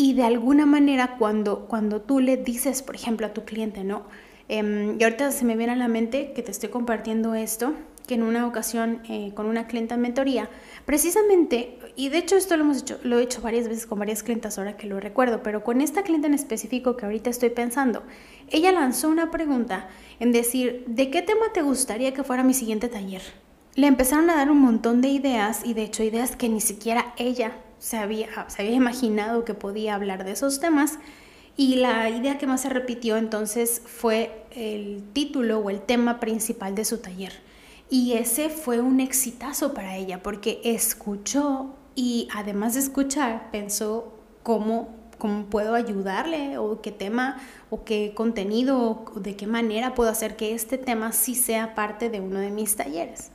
Y 0.00 0.14
de 0.14 0.22
alguna 0.22 0.64
manera 0.64 1.16
cuando, 1.18 1.66
cuando 1.66 2.00
tú 2.00 2.20
le 2.20 2.36
dices, 2.36 2.82
por 2.82 2.94
ejemplo, 2.94 3.26
a 3.26 3.34
tu 3.34 3.44
cliente, 3.44 3.82
¿no? 3.82 4.04
Em, 4.46 4.96
y 4.96 5.02
ahorita 5.02 5.32
se 5.32 5.44
me 5.44 5.56
viene 5.56 5.72
a 5.72 5.76
la 5.76 5.88
mente 5.88 6.32
que 6.34 6.42
te 6.44 6.52
estoy 6.52 6.68
compartiendo 6.68 7.34
esto, 7.34 7.74
que 8.06 8.14
en 8.14 8.22
una 8.22 8.46
ocasión 8.46 9.02
eh, 9.08 9.32
con 9.34 9.46
una 9.46 9.66
clienta 9.66 9.96
en 9.96 10.02
mentoría, 10.02 10.50
precisamente, 10.86 11.80
y 11.96 12.10
de 12.10 12.18
hecho 12.18 12.36
esto 12.36 12.56
lo 12.56 12.62
hemos 12.62 12.82
hecho, 12.82 13.00
lo 13.02 13.18
he 13.18 13.24
hecho 13.24 13.42
varias 13.42 13.66
veces 13.66 13.88
con 13.88 13.98
varias 13.98 14.22
clientas 14.22 14.56
ahora 14.56 14.76
que 14.76 14.86
lo 14.86 15.00
recuerdo, 15.00 15.42
pero 15.42 15.64
con 15.64 15.80
esta 15.80 16.04
clienta 16.04 16.28
en 16.28 16.34
específico 16.34 16.96
que 16.96 17.04
ahorita 17.04 17.28
estoy 17.30 17.50
pensando, 17.50 18.04
ella 18.50 18.70
lanzó 18.70 19.08
una 19.08 19.32
pregunta 19.32 19.88
en 20.20 20.30
decir, 20.30 20.84
¿de 20.86 21.10
qué 21.10 21.22
tema 21.22 21.46
te 21.52 21.62
gustaría 21.62 22.14
que 22.14 22.22
fuera 22.22 22.44
mi 22.44 22.54
siguiente 22.54 22.86
taller? 22.86 23.22
Le 23.74 23.88
empezaron 23.88 24.30
a 24.30 24.36
dar 24.36 24.48
un 24.48 24.60
montón 24.60 25.00
de 25.00 25.08
ideas 25.08 25.62
y 25.64 25.74
de 25.74 25.82
hecho 25.82 26.04
ideas 26.04 26.36
que 26.36 26.48
ni 26.48 26.60
siquiera 26.60 27.14
ella 27.16 27.52
se 27.78 27.96
había, 27.96 28.48
se 28.48 28.62
había 28.62 28.74
imaginado 28.74 29.44
que 29.44 29.54
podía 29.54 29.94
hablar 29.94 30.24
de 30.24 30.32
esos 30.32 30.60
temas. 30.60 30.98
Y 31.56 31.76
la 31.76 32.08
idea 32.08 32.38
que 32.38 32.46
más 32.46 32.62
se 32.62 32.68
repitió 32.68 33.16
entonces 33.16 33.82
fue 33.84 34.44
el 34.52 35.02
título 35.12 35.58
o 35.58 35.70
el 35.70 35.80
tema 35.80 36.20
principal 36.20 36.74
de 36.74 36.84
su 36.84 36.98
taller. 36.98 37.32
Y 37.90 38.12
ese 38.12 38.48
fue 38.50 38.80
un 38.80 39.00
exitazo 39.00 39.74
para 39.74 39.96
ella 39.96 40.22
porque 40.22 40.60
escuchó 40.62 41.74
y 41.94 42.28
además 42.32 42.74
de 42.74 42.80
escuchar 42.80 43.50
pensó 43.50 44.12
cómo, 44.44 44.94
cómo 45.18 45.46
puedo 45.46 45.74
ayudarle 45.74 46.58
o 46.58 46.80
qué 46.80 46.92
tema 46.92 47.40
o 47.70 47.82
qué 47.84 48.12
contenido 48.14 49.04
o 49.14 49.20
de 49.20 49.34
qué 49.34 49.46
manera 49.46 49.94
puedo 49.94 50.10
hacer 50.10 50.36
que 50.36 50.54
este 50.54 50.78
tema 50.78 51.12
sí 51.12 51.34
sea 51.34 51.74
parte 51.74 52.08
de 52.08 52.20
uno 52.20 52.38
de 52.38 52.50
mis 52.50 52.76
talleres. 52.76 53.32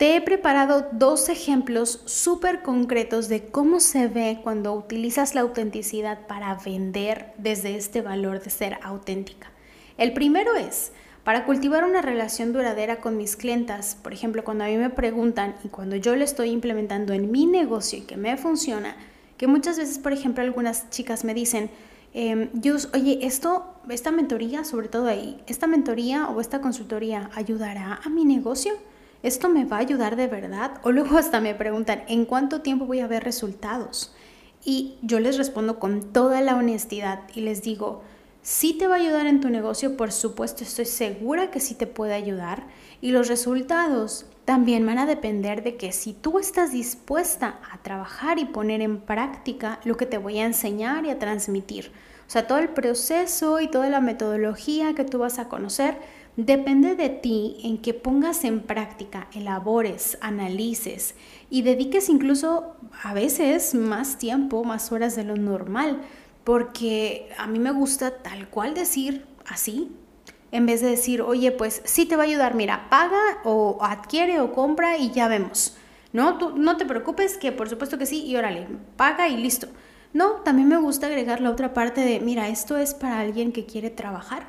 Te 0.00 0.16
he 0.16 0.22
preparado 0.22 0.88
dos 0.92 1.28
ejemplos 1.28 2.00
súper 2.06 2.62
concretos 2.62 3.28
de 3.28 3.48
cómo 3.48 3.80
se 3.80 4.08
ve 4.08 4.40
cuando 4.42 4.72
utilizas 4.72 5.34
la 5.34 5.42
autenticidad 5.42 6.26
para 6.26 6.54
vender 6.54 7.34
desde 7.36 7.76
este 7.76 8.00
valor 8.00 8.42
de 8.42 8.48
ser 8.48 8.78
auténtica. 8.82 9.50
El 9.98 10.14
primero 10.14 10.56
es, 10.56 10.92
para 11.22 11.44
cultivar 11.44 11.84
una 11.84 12.00
relación 12.00 12.54
duradera 12.54 13.02
con 13.02 13.18
mis 13.18 13.36
clientas, 13.36 13.94
por 13.94 14.14
ejemplo, 14.14 14.42
cuando 14.42 14.64
a 14.64 14.68
mí 14.68 14.78
me 14.78 14.88
preguntan 14.88 15.54
y 15.64 15.68
cuando 15.68 15.96
yo 15.96 16.16
le 16.16 16.24
estoy 16.24 16.48
implementando 16.48 17.12
en 17.12 17.30
mi 17.30 17.44
negocio 17.44 17.98
y 17.98 18.02
que 18.06 18.16
me 18.16 18.38
funciona, 18.38 18.96
que 19.36 19.48
muchas 19.48 19.76
veces, 19.76 19.98
por 19.98 20.14
ejemplo, 20.14 20.42
algunas 20.42 20.88
chicas 20.88 21.24
me 21.24 21.34
dicen, 21.34 21.68
eh, 22.14 22.48
oye, 22.94 23.18
esto, 23.20 23.74
esta 23.90 24.12
mentoría, 24.12 24.64
sobre 24.64 24.88
todo 24.88 25.08
ahí, 25.08 25.42
esta 25.46 25.66
mentoría 25.66 26.26
o 26.30 26.40
esta 26.40 26.62
consultoría 26.62 27.28
ayudará 27.34 28.00
a 28.02 28.08
mi 28.08 28.24
negocio. 28.24 28.72
¿Esto 29.22 29.50
me 29.50 29.66
va 29.66 29.76
a 29.76 29.80
ayudar 29.80 30.16
de 30.16 30.28
verdad? 30.28 30.80
O 30.82 30.92
luego 30.92 31.18
hasta 31.18 31.42
me 31.42 31.54
preguntan, 31.54 32.04
¿en 32.08 32.24
cuánto 32.24 32.62
tiempo 32.62 32.86
voy 32.86 33.00
a 33.00 33.06
ver 33.06 33.22
resultados? 33.22 34.14
Y 34.64 34.94
yo 35.02 35.20
les 35.20 35.36
respondo 35.36 35.78
con 35.78 36.12
toda 36.12 36.40
la 36.40 36.56
honestidad 36.56 37.20
y 37.34 37.42
les 37.42 37.62
digo, 37.62 38.02
si 38.42 38.72
te 38.72 38.86
va 38.86 38.94
a 38.94 38.98
ayudar 38.98 39.26
en 39.26 39.42
tu 39.42 39.50
negocio, 39.50 39.98
por 39.98 40.10
supuesto, 40.10 40.64
estoy 40.64 40.86
segura 40.86 41.50
que 41.50 41.60
sí 41.60 41.74
te 41.74 41.86
puede 41.86 42.14
ayudar. 42.14 42.64
Y 43.02 43.10
los 43.10 43.28
resultados 43.28 44.24
también 44.46 44.86
van 44.86 44.98
a 44.98 45.04
depender 45.04 45.62
de 45.62 45.76
que 45.76 45.92
si 45.92 46.14
tú 46.14 46.38
estás 46.38 46.72
dispuesta 46.72 47.60
a 47.70 47.82
trabajar 47.82 48.38
y 48.38 48.46
poner 48.46 48.80
en 48.80 49.00
práctica 49.00 49.80
lo 49.84 49.98
que 49.98 50.06
te 50.06 50.16
voy 50.16 50.38
a 50.38 50.46
enseñar 50.46 51.04
y 51.04 51.10
a 51.10 51.18
transmitir. 51.18 51.92
O 52.26 52.30
sea, 52.30 52.46
todo 52.46 52.58
el 52.58 52.70
proceso 52.70 53.60
y 53.60 53.68
toda 53.68 53.90
la 53.90 54.00
metodología 54.00 54.94
que 54.94 55.04
tú 55.04 55.18
vas 55.18 55.38
a 55.38 55.48
conocer 55.48 55.98
depende 56.36 56.94
de 56.94 57.08
ti 57.08 57.58
en 57.64 57.78
que 57.78 57.94
pongas 57.94 58.44
en 58.44 58.60
práctica, 58.60 59.28
elabores, 59.34 60.18
analices 60.20 61.14
y 61.50 61.62
dediques 61.62 62.08
incluso 62.08 62.76
a 63.02 63.14
veces 63.14 63.74
más 63.74 64.18
tiempo, 64.18 64.64
más 64.64 64.92
horas 64.92 65.16
de 65.16 65.24
lo 65.24 65.36
normal 65.36 66.00
porque 66.44 67.28
a 67.38 67.46
mí 67.46 67.58
me 67.58 67.72
gusta 67.72 68.22
tal 68.22 68.48
cual 68.48 68.74
decir 68.74 69.26
así, 69.46 69.92
en 70.52 70.66
vez 70.66 70.80
de 70.80 70.88
decir, 70.88 71.22
oye, 71.22 71.52
pues 71.52 71.82
sí 71.84 72.06
te 72.06 72.16
va 72.16 72.24
a 72.24 72.26
ayudar, 72.26 72.54
mira, 72.54 72.88
paga 72.90 73.20
o 73.44 73.78
adquiere 73.82 74.40
o 74.40 74.52
compra 74.52 74.96
y 74.96 75.10
ya 75.12 75.28
vemos. 75.28 75.76
No, 76.12 76.50
no 76.56 76.76
te 76.76 76.86
preocupes, 76.86 77.38
que 77.38 77.52
por 77.52 77.68
supuesto 77.68 77.98
que 77.98 78.06
sí, 78.06 78.24
y 78.24 78.36
órale, 78.36 78.66
paga 78.96 79.28
y 79.28 79.36
listo. 79.36 79.68
No, 80.12 80.36
también 80.42 80.68
me 80.68 80.76
gusta 80.76 81.06
agregar 81.06 81.40
la 81.40 81.50
otra 81.50 81.72
parte 81.72 82.00
de, 82.00 82.18
mira, 82.18 82.48
esto 82.48 82.76
es 82.76 82.94
para 82.94 83.20
alguien 83.20 83.52
que 83.52 83.64
quiere 83.64 83.90
trabajar, 83.90 84.48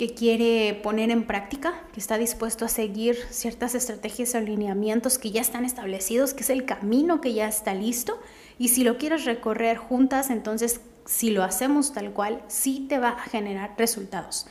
que 0.00 0.14
quiere 0.14 0.80
poner 0.82 1.10
en 1.10 1.26
práctica, 1.26 1.74
que 1.92 2.00
está 2.00 2.16
dispuesto 2.16 2.64
a 2.64 2.68
seguir 2.68 3.18
ciertas 3.28 3.74
estrategias 3.74 4.34
o 4.34 4.38
alineamientos 4.38 5.18
que 5.18 5.30
ya 5.30 5.42
están 5.42 5.66
establecidos, 5.66 6.32
que 6.32 6.40
es 6.40 6.48
el 6.48 6.64
camino 6.64 7.20
que 7.20 7.34
ya 7.34 7.46
está 7.46 7.74
listo. 7.74 8.18
Y 8.58 8.68
si 8.68 8.82
lo 8.82 8.96
quieres 8.96 9.26
recorrer 9.26 9.76
juntas, 9.76 10.30
entonces 10.30 10.80
si 11.04 11.28
lo 11.28 11.44
hacemos 11.44 11.92
tal 11.92 12.14
cual, 12.14 12.42
sí 12.48 12.86
te 12.88 12.98
va 12.98 13.10
a 13.10 13.18
generar 13.24 13.74
resultados. 13.76 14.46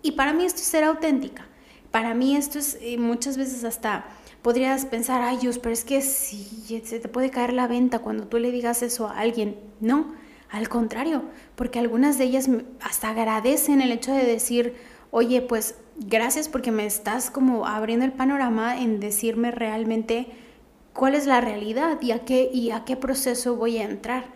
Y 0.00 0.12
para 0.12 0.32
mí 0.32 0.44
esto 0.44 0.60
es 0.60 0.66
ser 0.66 0.84
auténtica. 0.84 1.44
Para 1.90 2.14
mí 2.14 2.36
esto 2.36 2.60
es 2.60 2.78
eh, 2.80 2.96
muchas 2.96 3.36
veces 3.36 3.64
hasta 3.64 4.04
podrías 4.42 4.86
pensar, 4.86 5.22
ay 5.22 5.38
Dios, 5.38 5.58
pero 5.58 5.72
es 5.72 5.84
que 5.84 6.02
si 6.02 6.80
se 6.84 7.00
te 7.00 7.08
puede 7.08 7.30
caer 7.30 7.52
la 7.52 7.66
venta 7.66 7.98
cuando 7.98 8.28
tú 8.28 8.38
le 8.38 8.52
digas 8.52 8.80
eso 8.84 9.08
a 9.08 9.18
alguien. 9.18 9.58
No, 9.80 10.14
al 10.54 10.68
contrario, 10.68 11.22
porque 11.56 11.80
algunas 11.80 12.16
de 12.16 12.24
ellas 12.24 12.48
hasta 12.80 13.10
agradecen 13.10 13.80
el 13.80 13.90
hecho 13.90 14.12
de 14.12 14.24
decir, 14.24 14.76
oye, 15.10 15.42
pues 15.42 15.74
gracias 15.96 16.48
porque 16.48 16.70
me 16.70 16.86
estás 16.86 17.28
como 17.30 17.66
abriendo 17.66 18.04
el 18.04 18.12
panorama 18.12 18.80
en 18.80 19.00
decirme 19.00 19.50
realmente 19.50 20.28
cuál 20.92 21.16
es 21.16 21.26
la 21.26 21.40
realidad 21.40 22.00
y 22.00 22.12
a 22.12 22.24
qué, 22.24 22.48
y 22.52 22.70
a 22.70 22.84
qué 22.84 22.96
proceso 22.96 23.56
voy 23.56 23.78
a 23.78 23.84
entrar. 23.84 24.26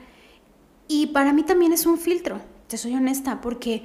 Y 0.88 1.08
para 1.08 1.32
mí 1.32 1.44
también 1.44 1.72
es 1.72 1.86
un 1.86 1.98
filtro, 1.98 2.40
te 2.66 2.78
soy 2.78 2.94
honesta, 2.94 3.40
porque 3.40 3.84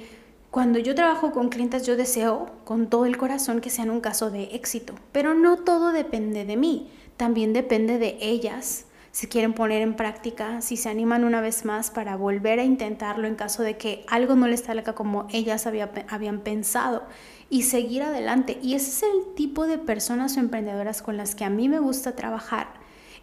cuando 0.50 0.80
yo 0.80 0.96
trabajo 0.96 1.30
con 1.30 1.50
clientes 1.50 1.86
yo 1.86 1.96
deseo 1.96 2.50
con 2.64 2.90
todo 2.90 3.06
el 3.06 3.16
corazón 3.16 3.60
que 3.60 3.70
sean 3.70 3.90
un 3.90 4.00
caso 4.00 4.32
de 4.32 4.44
éxito, 4.56 4.94
pero 5.12 5.34
no 5.34 5.58
todo 5.58 5.92
depende 5.92 6.44
de 6.44 6.56
mí, 6.56 6.90
también 7.16 7.52
depende 7.52 7.98
de 7.98 8.18
ellas, 8.20 8.86
si 9.14 9.28
quieren 9.28 9.52
poner 9.52 9.80
en 9.80 9.94
práctica, 9.94 10.60
si 10.60 10.76
se 10.76 10.88
animan 10.88 11.22
una 11.22 11.40
vez 11.40 11.64
más 11.64 11.92
para 11.92 12.16
volver 12.16 12.58
a 12.58 12.64
intentarlo 12.64 13.28
en 13.28 13.36
caso 13.36 13.62
de 13.62 13.76
que 13.76 14.04
algo 14.08 14.34
no 14.34 14.48
les 14.48 14.62
salga 14.62 14.96
como 14.96 15.28
ellas 15.30 15.68
habían 15.68 16.40
pensado 16.40 17.04
y 17.48 17.62
seguir 17.62 18.02
adelante. 18.02 18.58
Y 18.60 18.74
ese 18.74 18.90
es 18.90 19.02
el 19.04 19.34
tipo 19.36 19.68
de 19.68 19.78
personas 19.78 20.36
o 20.36 20.40
emprendedoras 20.40 21.00
con 21.00 21.16
las 21.16 21.36
que 21.36 21.44
a 21.44 21.48
mí 21.48 21.68
me 21.68 21.78
gusta 21.78 22.16
trabajar. 22.16 22.66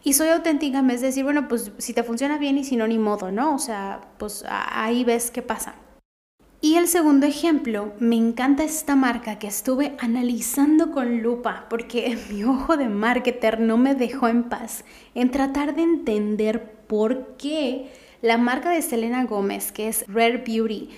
Y 0.01 0.13
soy 0.13 0.29
auténtica 0.29 0.79
en 0.79 0.87
vez 0.87 1.01
de 1.01 1.07
decir, 1.07 1.25
bueno, 1.25 1.49
pues 1.49 1.73
si 1.77 1.93
te 1.93 2.03
funciona 2.03 2.37
bien 2.37 2.57
y 2.57 2.63
si 2.63 2.77
no, 2.77 2.87
ni 2.87 2.97
modo, 2.97 3.29
¿no? 3.33 3.53
O 3.53 3.59
sea, 3.59 3.99
pues 4.17 4.45
ahí 4.47 5.03
ves 5.03 5.29
qué 5.29 5.41
pasa. 5.41 5.75
Y 6.63 6.75
el 6.75 6.87
segundo 6.87 7.25
ejemplo, 7.25 7.91
me 7.97 8.15
encanta 8.15 8.63
esta 8.63 8.95
marca 8.95 9.39
que 9.39 9.47
estuve 9.47 9.95
analizando 9.97 10.91
con 10.91 11.23
lupa 11.23 11.65
porque 11.71 12.15
mi 12.29 12.43
ojo 12.43 12.77
de 12.77 12.87
marketer 12.87 13.59
no 13.59 13.77
me 13.77 13.95
dejó 13.95 14.27
en 14.27 14.43
paz 14.43 14.85
en 15.15 15.31
tratar 15.31 15.73
de 15.73 15.81
entender 15.81 16.71
por 16.85 17.35
qué 17.37 17.89
la 18.21 18.37
marca 18.37 18.69
de 18.69 18.83
Selena 18.83 19.25
Gómez, 19.25 19.71
que 19.71 19.87
es 19.87 20.05
Rare 20.07 20.43
Beauty, 20.45 20.89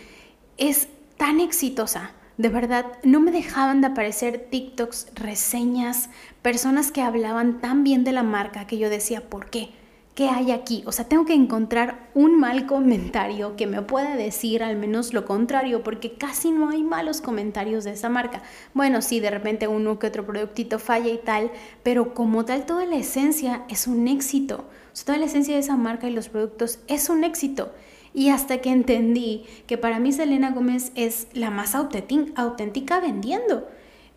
es 0.57 0.89
tan 1.15 1.39
exitosa. 1.39 2.11
De 2.37 2.49
verdad, 2.49 2.85
no 3.03 3.21
me 3.21 3.31
dejaban 3.31 3.79
de 3.79 3.87
aparecer 3.87 4.47
TikToks, 4.49 5.11
reseñas, 5.15 6.09
personas 6.41 6.91
que 6.91 7.01
hablaban 7.01 7.61
tan 7.61 7.85
bien 7.85 8.03
de 8.03 8.11
la 8.11 8.23
marca 8.23 8.67
que 8.67 8.77
yo 8.77 8.89
decía, 8.89 9.29
¿por 9.29 9.49
qué? 9.49 9.69
¿Qué 10.15 10.29
hay 10.29 10.51
aquí? 10.51 10.83
O 10.85 10.91
sea, 10.91 11.05
tengo 11.05 11.25
que 11.25 11.33
encontrar 11.33 12.09
un 12.13 12.39
mal 12.39 12.65
comentario 12.67 13.55
que 13.55 13.67
me 13.67 13.81
pueda 13.81 14.15
decir 14.15 14.63
al 14.63 14.75
menos 14.75 15.13
lo 15.13 15.25
contrario, 15.25 15.83
porque 15.83 16.13
casi 16.13 16.51
no 16.51 16.69
hay 16.69 16.83
malos 16.83 17.21
comentarios 17.21 17.83
de 17.83 17.91
esa 17.91 18.09
marca. 18.09 18.43
Bueno, 18.73 19.01
sí, 19.01 19.19
de 19.19 19.31
repente 19.31 19.67
uno 19.67 19.99
que 19.99 20.07
otro 20.07 20.25
productito 20.25 20.79
falla 20.79 21.09
y 21.09 21.17
tal, 21.17 21.51
pero 21.81 22.13
como 22.13 22.45
tal, 22.45 22.65
toda 22.65 22.85
la 22.85 22.97
esencia 22.97 23.63
es 23.69 23.87
un 23.87 24.07
éxito. 24.07 24.65
O 24.91 24.95
sea, 24.95 25.05
toda 25.05 25.17
la 25.17 25.25
esencia 25.25 25.55
de 25.55 25.61
esa 25.61 25.77
marca 25.77 26.07
y 26.07 26.13
los 26.13 26.29
productos 26.29 26.79
es 26.87 27.09
un 27.09 27.23
éxito. 27.23 27.71
Y 28.13 28.29
hasta 28.29 28.59
que 28.59 28.69
entendí 28.69 29.45
que 29.65 29.79
para 29.79 29.99
mí 29.99 30.11
Selena 30.11 30.51
Gómez 30.51 30.91
es 30.93 31.27
la 31.33 31.49
más 31.49 31.73
auténtica 31.73 32.99
vendiendo. 32.99 33.67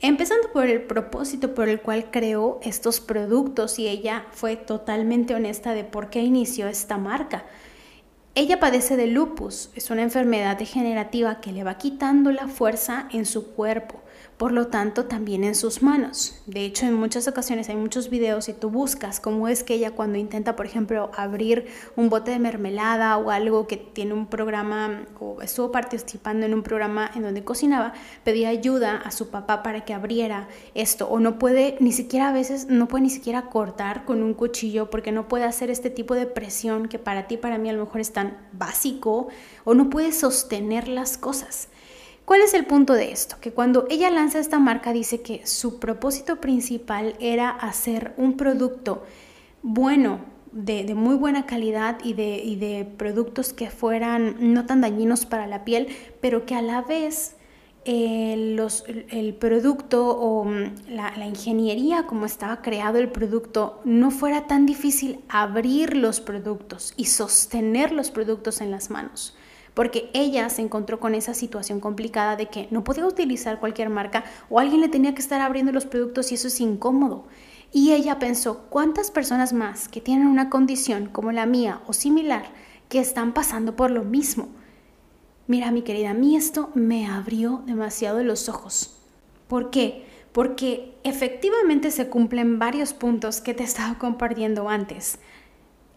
Empezando 0.08 0.52
por 0.52 0.66
el 0.66 0.82
propósito 0.82 1.52
por 1.52 1.68
el 1.68 1.80
cual 1.80 2.12
creó 2.12 2.60
estos 2.62 3.00
productos 3.00 3.80
y 3.80 3.88
ella 3.88 4.25
fue 4.30 4.54
totalmente 4.54 5.34
honesta 5.34 5.75
de 5.75 5.82
por 5.82 6.10
qué 6.10 6.22
inició 6.22 6.68
esta 6.68 6.96
marca. 6.96 7.44
Ella 8.36 8.60
padece 8.60 8.96
de 8.96 9.08
lupus, 9.08 9.70
es 9.75 9.90
una 9.90 10.02
enfermedad 10.02 10.56
degenerativa 10.56 11.40
que 11.40 11.50
le 11.50 11.64
va 11.64 11.76
quitando 11.76 12.30
la 12.30 12.46
fuerza 12.46 13.08
en 13.10 13.26
su 13.26 13.48
cuerpo 13.54 14.00
por 14.36 14.52
lo 14.52 14.66
tanto 14.66 15.06
también 15.06 15.44
en 15.44 15.54
sus 15.54 15.82
manos. 15.82 16.42
De 16.46 16.64
hecho, 16.64 16.86
en 16.86 16.94
muchas 16.94 17.26
ocasiones 17.26 17.68
hay 17.68 17.76
muchos 17.76 18.10
videos 18.10 18.48
y 18.48 18.52
tú 18.52 18.70
buscas 18.70 19.18
cómo 19.18 19.48
es 19.48 19.62
que 19.62 19.74
ella 19.74 19.92
cuando 19.92 20.18
intenta, 20.18 20.56
por 20.56 20.66
ejemplo, 20.66 21.10
abrir 21.16 21.66
un 21.96 22.10
bote 22.10 22.30
de 22.32 22.38
mermelada 22.38 23.16
o 23.16 23.30
algo 23.30 23.66
que 23.66 23.78
tiene 23.78 24.12
un 24.12 24.26
programa 24.26 25.06
o 25.18 25.40
estuvo 25.40 25.72
participando 25.72 26.44
en 26.44 26.52
un 26.52 26.62
programa 26.62 27.10
en 27.14 27.22
donde 27.22 27.44
cocinaba, 27.44 27.94
pedía 28.24 28.50
ayuda 28.50 28.96
a 28.96 29.10
su 29.10 29.30
papá 29.30 29.62
para 29.62 29.84
que 29.84 29.94
abriera 29.94 30.48
esto 30.74 31.08
o 31.08 31.18
no 31.18 31.38
puede 31.38 31.76
ni 31.80 31.92
siquiera 31.92 32.28
a 32.28 32.32
veces 32.32 32.66
no 32.66 32.88
puede 32.88 33.04
ni 33.04 33.10
siquiera 33.10 33.48
cortar 33.48 34.04
con 34.04 34.22
un 34.22 34.34
cuchillo 34.34 34.90
porque 34.90 35.12
no 35.12 35.28
puede 35.28 35.44
hacer 35.44 35.70
este 35.70 35.90
tipo 35.90 36.14
de 36.14 36.26
presión 36.26 36.88
que 36.88 36.98
para 36.98 37.26
ti 37.26 37.36
para 37.36 37.58
mí 37.58 37.70
a 37.70 37.72
lo 37.72 37.84
mejor 37.84 38.00
es 38.00 38.12
tan 38.12 38.36
básico 38.52 39.28
o 39.64 39.74
no 39.74 39.88
puede 39.88 40.12
sostener 40.12 40.88
las 40.88 41.16
cosas. 41.16 41.68
¿Cuál 42.26 42.42
es 42.42 42.54
el 42.54 42.66
punto 42.66 42.92
de 42.92 43.12
esto? 43.12 43.37
Que 43.40 43.52
cuando 43.52 43.86
ella 43.89 44.10
lanza 44.10 44.41
esta 44.41 44.58
marca 44.58 44.93
dice 44.93 45.23
que 45.23 45.47
su 45.47 45.78
propósito 45.78 46.41
principal 46.41 47.15
era 47.21 47.50
hacer 47.50 48.15
un 48.17 48.36
producto 48.36 49.04
bueno, 49.62 50.19
de, 50.50 50.93
muy 50.97 51.15
buena 51.15 51.47
calidad 51.47 51.99
y 52.02 52.15
de, 52.15 52.89
productos 52.97 53.52
que 53.52 53.71
fueran 53.71 54.52
no 54.52 54.67
tan 54.67 54.80
dañinos 54.80 55.25
para 55.25 55.47
la 55.47 55.65
piel, 55.65 55.86
pero 56.21 56.47
que 56.47 56.56
a 56.56 56.62
la 56.62 56.82
vez 56.82 57.36
eh, 57.84 58.56
el 59.10 59.34
producto 59.34 60.08
o 60.08 60.47
mm, 60.47 60.89
la, 60.89 61.26
ingeniería 61.28 62.08
como 62.08 62.26
estaba 62.26 62.60
creado 62.60 62.99
el 62.99 63.08
producto 63.08 63.80
no 63.84 64.10
fuera 64.10 64.49
tan 64.49 64.67
difícil 64.67 65.21
abrir 65.28 65.97
los 65.97 66.21
productos 66.21 66.93
y 66.97 67.04
sostener 67.04 67.93
los 67.93 68.10
productos 68.10 68.60
en 68.60 68.73
las 68.73 68.91
manos 68.91 69.36
porque 69.76 70.08
ella 70.15 70.49
se 70.49 70.62
encontró 70.62 70.99
con 70.99 71.15
esa 71.15 71.34
situación 71.34 71.80
complicada 71.80 72.34
de 72.34 72.47
que 72.47 72.67
no 72.71 72.82
podía 72.82 73.06
utilizar 73.06 73.60
cualquier 73.60 73.91
marca 73.91 74.25
o 74.49 74.58
alguien 74.58 74.80
le 74.80 74.89
tenía 74.89 75.15
que 75.15 75.21
estar 75.21 75.43
abriendo 75.43 75.71
los 75.71 75.84
productos 75.84 76.32
y 76.32 76.36
eso 76.36 76.49
es 76.49 76.62
incómodo. 76.62 77.26
Y 77.75 77.93
ella 77.93 78.19
pensó, 78.19 78.65
¿cuántas 78.71 79.10
personas 79.10 79.52
más 79.52 79.89
que 79.89 80.00
tienen 80.00 80.28
una 80.28 80.49
condición 80.49 81.10
como 81.12 81.30
la 81.30 81.45
mía 81.45 81.82
o 81.86 81.93
similar 81.93 82.47
que 82.89 83.00
están 83.00 83.34
pasando 83.34 83.76
por 83.76 83.91
lo 83.91 84.02
mismo? 84.02 84.49
Mira, 85.47 85.71
mi 85.73 85.82
querida, 85.82 86.12
a 86.12 86.15
mí 86.15 86.36
esto 86.36 86.71
me 86.73 87.06
abrió 87.06 87.62
demasiado 87.67 88.25
los 88.25 88.49
ojos. 88.49 88.97
¿Por 89.47 89.69
qué? 89.69 90.06
Porque 90.32 90.95
efectivamente 91.04 91.91
se 91.91 92.08
cumplen 92.08 92.58
varios 92.58 92.95
puntos 92.95 93.43
que 93.43 93.52
te 93.52 93.65
estaba 93.65 93.99
compartiendo 93.99 94.71
antes. 94.71 95.19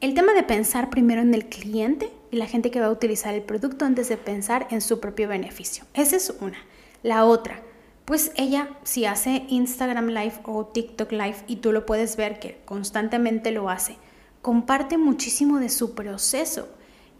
El 0.02 0.16
tema 0.16 0.34
de 0.34 0.44
pensar 0.44 0.90
primero 0.90 1.22
en 1.22 1.34
el 1.34 1.48
cliente 1.48 2.12
y 2.32 2.38
la 2.38 2.46
gente 2.46 2.72
que 2.72 2.80
va 2.80 2.88
a 2.88 2.92
utilizar 2.92 3.34
el 3.34 3.42
producto 3.42 3.86
antes 3.86 4.10
de 4.10 4.18
pensar 4.18 4.68
en 4.72 4.82
su 4.82 5.00
propio 5.00 5.28
beneficio. 5.28 5.86
Esa 5.94 6.16
es 6.16 6.34
una. 6.42 6.58
La 7.04 7.26
otra, 7.26 7.62
pues 8.06 8.32
ella 8.36 8.70
si 8.84 9.06
hace 9.06 9.46
Instagram 9.50 10.08
Live 10.08 10.40
o 10.44 10.66
TikTok 10.66 11.12
Live 11.12 11.38
y 11.48 11.58
tú 11.58 11.72
lo 11.72 11.86
puedes 11.86 12.18
ver 12.18 12.40
que 12.40 12.60
constantemente 12.66 13.52
lo 13.52 13.70
hace, 13.70 13.98
comparte 14.42 14.98
muchísimo 14.98 15.60
de 15.60 15.70
su 15.70 15.94
proceso. 15.94 16.68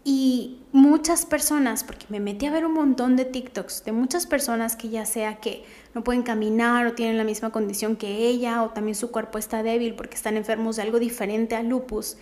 Y 0.02 0.62
muchas 0.72 1.26
personas, 1.26 1.84
porque 1.84 2.06
me 2.08 2.20
metí 2.20 2.46
a 2.46 2.50
ver 2.50 2.64
un 2.64 2.72
montón 2.72 3.16
de 3.16 3.26
TikToks 3.26 3.84
de 3.84 3.92
muchas 3.92 4.26
personas 4.26 4.74
que 4.74 4.88
ya 4.88 5.04
sea 5.04 5.36
que 5.40 5.62
no 5.94 6.02
pueden 6.02 6.22
caminar 6.22 6.86
o 6.86 6.94
tienen 6.94 7.18
la 7.18 7.24
misma 7.24 7.50
condición 7.50 7.96
que 7.96 8.26
ella 8.26 8.62
o 8.62 8.70
también 8.70 8.94
su 8.94 9.10
cuerpo 9.10 9.36
está 9.36 9.62
débil 9.62 9.94
porque 9.94 10.16
están 10.16 10.38
enfermos 10.38 10.76
de 10.76 10.82
algo 10.82 10.98
diferente 10.98 11.54
a 11.54 11.62
lupus 11.62 12.16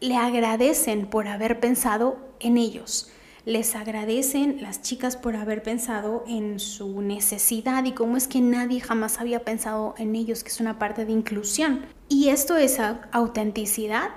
le 0.00 0.16
agradecen 0.16 1.06
por 1.06 1.28
haber 1.28 1.60
pensado 1.60 2.18
en 2.40 2.58
ellos. 2.58 3.10
Les 3.44 3.76
agradecen 3.76 4.60
las 4.60 4.82
chicas 4.82 5.16
por 5.16 5.36
haber 5.36 5.62
pensado 5.62 6.24
en 6.26 6.58
su 6.58 7.00
necesidad 7.00 7.84
y 7.84 7.92
cómo 7.92 8.16
es 8.16 8.26
que 8.26 8.40
nadie 8.40 8.80
jamás 8.80 9.20
había 9.20 9.44
pensado 9.44 9.94
en 9.98 10.16
ellos, 10.16 10.42
que 10.42 10.48
es 10.48 10.60
una 10.60 10.78
parte 10.78 11.04
de 11.04 11.12
inclusión. 11.12 11.86
Y 12.08 12.28
esto 12.28 12.56
es 12.56 12.80
autenticidad 13.12 14.10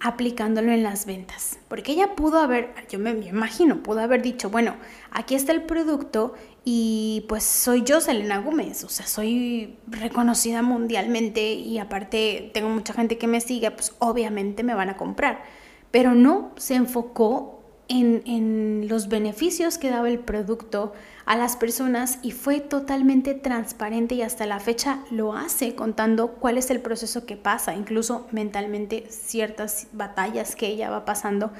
aplicándolo 0.00 0.72
en 0.72 0.82
las 0.82 1.06
ventas. 1.06 1.58
Porque 1.68 1.92
ella 1.92 2.16
pudo 2.16 2.40
haber, 2.40 2.74
yo 2.88 2.98
me, 2.98 3.10
imagino, 3.10 3.82
pudo 3.82 4.00
haber 4.00 4.22
dicho, 4.22 4.50
bueno, 4.50 4.76
aquí 5.10 5.34
está 5.34 5.52
el 5.52 5.62
producto 5.62 6.34
y 6.64 7.24
pues 7.28 7.44
soy 7.44 7.82
yo, 7.82 8.00
Selena 8.00 8.38
Gómez, 8.38 8.82
o 8.84 8.88
sea, 8.88 9.06
soy 9.06 9.76
reconocida 9.86 10.62
mundialmente 10.62 11.52
y 11.52 11.78
aparte 11.78 12.50
tengo 12.54 12.70
mucha 12.70 12.92
gente 12.92 13.18
que 13.18 13.26
me 13.26 13.40
sigue, 13.40 13.70
pues 13.70 13.94
obviamente 13.98 14.62
me 14.62 14.74
van 14.74 14.90
a 14.90 14.96
comprar. 14.96 15.42
Pero 15.90 16.14
no 16.14 16.52
se 16.56 16.76
enfocó 16.76 17.59
en, 17.90 18.88
los 18.88 19.08
beneficios 19.08 19.78
que 19.78 19.90
daba 19.90 20.08
el 20.08 20.18
producto 20.18 20.92
a 21.26 21.36
las 21.36 21.56
personas 21.56 22.18
y 22.22 22.32
fue 22.32 22.60
totalmente 22.60 23.34
transparente 23.34 24.14
y 24.14 24.22
hasta 24.22 24.46
la 24.46 24.58
fecha 24.58 25.04
lo 25.10 25.34
hace 25.34 25.74
contando 25.74 26.32
cuál 26.32 26.58
es 26.58 26.70
el 26.70 26.80
proceso 26.80 27.26
que 27.26 27.36
pasa, 27.36 27.74
incluso 27.74 28.26
mentalmente 28.32 29.06
ciertas 29.10 29.88
batallas 29.92 30.56
que 30.56 30.66
ella 30.66 30.90
va 30.90 31.04
pasando 31.04 31.52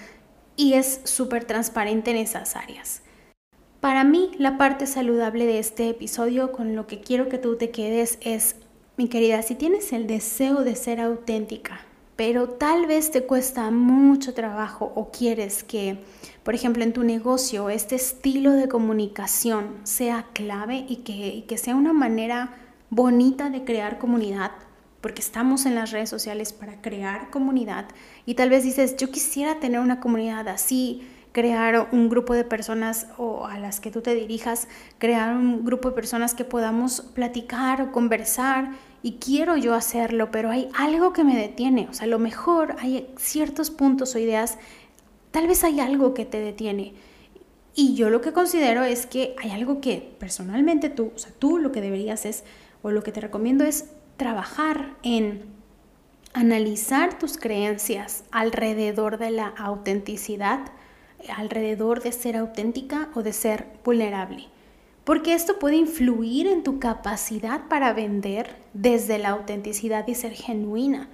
y 0.56 0.74
es 0.74 1.00
súper 1.04 1.44
transparente 1.44 2.10
en 2.10 2.16
esas 2.16 2.56
áreas. 2.56 3.02
Para 3.80 4.04
mí, 4.04 4.32
la 4.38 4.58
parte 4.58 4.86
saludable 4.86 5.46
de 5.46 5.58
este 5.58 5.88
episodio, 5.88 6.52
con 6.52 6.76
lo 6.76 6.86
que 6.86 7.00
quiero 7.00 7.28
que 7.28 7.38
tú 7.38 7.56
te 7.56 7.70
quedes, 7.70 8.18
es, 8.20 8.56
mi 8.96 9.08
querida, 9.08 9.42
si 9.42 9.54
tienes 9.54 9.92
el 9.92 10.06
deseo 10.06 10.64
de 10.64 10.76
ser 10.76 11.00
auténtica, 11.00 11.80
pero 12.20 12.50
tal 12.50 12.84
vez 12.84 13.10
te 13.10 13.22
cuesta 13.22 13.70
mucho 13.70 14.34
trabajo 14.34 14.92
o 14.94 15.10
quieres 15.10 15.64
que, 15.64 16.04
por 16.42 16.54
ejemplo, 16.54 16.84
en 16.84 16.92
tu 16.92 17.02
negocio 17.02 17.70
este 17.70 17.94
estilo 17.94 18.52
de 18.52 18.68
comunicación 18.68 19.78
sea 19.84 20.26
clave 20.34 20.84
y 20.86 20.96
que, 20.96 21.46
que 21.48 21.56
sea 21.56 21.74
una 21.74 21.94
manera 21.94 22.52
bonita 22.90 23.48
de 23.48 23.64
crear 23.64 23.98
comunidad, 23.98 24.50
porque 25.00 25.22
estamos 25.22 25.64
en 25.64 25.74
las 25.74 25.92
redes 25.92 26.10
sociales 26.10 26.52
para 26.52 26.82
crear 26.82 27.30
comunidad 27.30 27.86
y 28.26 28.34
tal 28.34 28.50
vez 28.50 28.64
dices, 28.64 28.98
yo 28.98 29.10
quisiera 29.10 29.58
tener 29.58 29.80
una 29.80 29.98
comunidad 29.98 30.46
así, 30.48 31.08
crear 31.32 31.88
un 31.92 32.08
grupo 32.08 32.34
de 32.34 32.44
personas 32.44 33.06
o 33.16 33.46
a 33.46 33.58
las 33.58 33.80
que 33.80 33.90
tú 33.90 34.00
te 34.00 34.14
dirijas, 34.14 34.68
crear 34.98 35.36
un 35.36 35.64
grupo 35.64 35.90
de 35.90 35.94
personas 35.94 36.34
que 36.34 36.44
podamos 36.44 37.02
platicar 37.14 37.82
o 37.82 37.92
conversar 37.92 38.72
y 39.02 39.12
quiero 39.12 39.56
yo 39.56 39.74
hacerlo, 39.74 40.30
pero 40.30 40.50
hay 40.50 40.68
algo 40.74 41.12
que 41.12 41.24
me 41.24 41.36
detiene, 41.36 41.88
o 41.88 41.92
sea, 41.92 42.04
a 42.04 42.08
lo 42.08 42.18
mejor 42.18 42.76
hay 42.80 43.08
ciertos 43.16 43.70
puntos 43.70 44.14
o 44.14 44.18
ideas, 44.18 44.58
tal 45.30 45.46
vez 45.46 45.64
hay 45.64 45.80
algo 45.80 46.14
que 46.14 46.24
te 46.24 46.40
detiene. 46.40 46.94
Y 47.74 47.94
yo 47.94 48.10
lo 48.10 48.20
que 48.20 48.32
considero 48.32 48.82
es 48.82 49.06
que 49.06 49.36
hay 49.40 49.52
algo 49.52 49.80
que 49.80 50.14
personalmente 50.18 50.90
tú, 50.90 51.12
o 51.14 51.18
sea, 51.18 51.32
tú 51.38 51.58
lo 51.58 51.70
que 51.70 51.80
deberías 51.80 52.26
es, 52.26 52.44
o 52.82 52.90
lo 52.90 53.02
que 53.02 53.12
te 53.12 53.20
recomiendo 53.20 53.64
es 53.64 53.90
trabajar 54.16 54.96
en 55.02 55.44
analizar 56.32 57.18
tus 57.18 57.38
creencias 57.38 58.24
alrededor 58.30 59.18
de 59.18 59.30
la 59.30 59.48
autenticidad, 59.48 60.60
alrededor 61.36 62.02
de 62.02 62.12
ser 62.12 62.36
auténtica 62.36 63.08
o 63.14 63.22
de 63.22 63.32
ser 63.32 63.66
vulnerable. 63.84 64.48
Porque 65.04 65.34
esto 65.34 65.58
puede 65.58 65.76
influir 65.76 66.46
en 66.46 66.62
tu 66.62 66.78
capacidad 66.78 67.68
para 67.68 67.92
vender 67.92 68.56
desde 68.74 69.18
la 69.18 69.30
autenticidad 69.30 70.06
y 70.06 70.14
ser 70.14 70.32
genuina. 70.32 71.08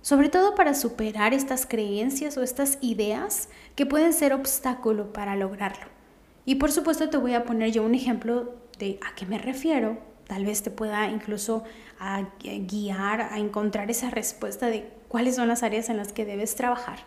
Sobre 0.00 0.28
todo 0.28 0.54
para 0.54 0.74
superar 0.74 1.34
estas 1.34 1.66
creencias 1.66 2.36
o 2.36 2.42
estas 2.42 2.78
ideas 2.80 3.48
que 3.76 3.86
pueden 3.86 4.12
ser 4.12 4.32
obstáculo 4.32 5.12
para 5.12 5.36
lograrlo. 5.36 5.86
Y 6.44 6.56
por 6.56 6.72
supuesto 6.72 7.08
te 7.10 7.16
voy 7.16 7.34
a 7.34 7.44
poner 7.44 7.70
yo 7.72 7.84
un 7.84 7.94
ejemplo 7.94 8.54
de 8.78 8.98
a 9.06 9.14
qué 9.14 9.26
me 9.26 9.38
refiero. 9.38 9.98
Tal 10.26 10.44
vez 10.44 10.62
te 10.62 10.70
pueda 10.70 11.08
incluso 11.08 11.62
guiar 12.40 13.20
a 13.20 13.38
encontrar 13.38 13.90
esa 13.90 14.10
respuesta 14.10 14.66
de 14.66 14.88
cuáles 15.08 15.36
son 15.36 15.48
las 15.48 15.62
áreas 15.62 15.88
en 15.88 15.98
las 15.98 16.12
que 16.12 16.24
debes 16.24 16.54
trabajar 16.56 16.98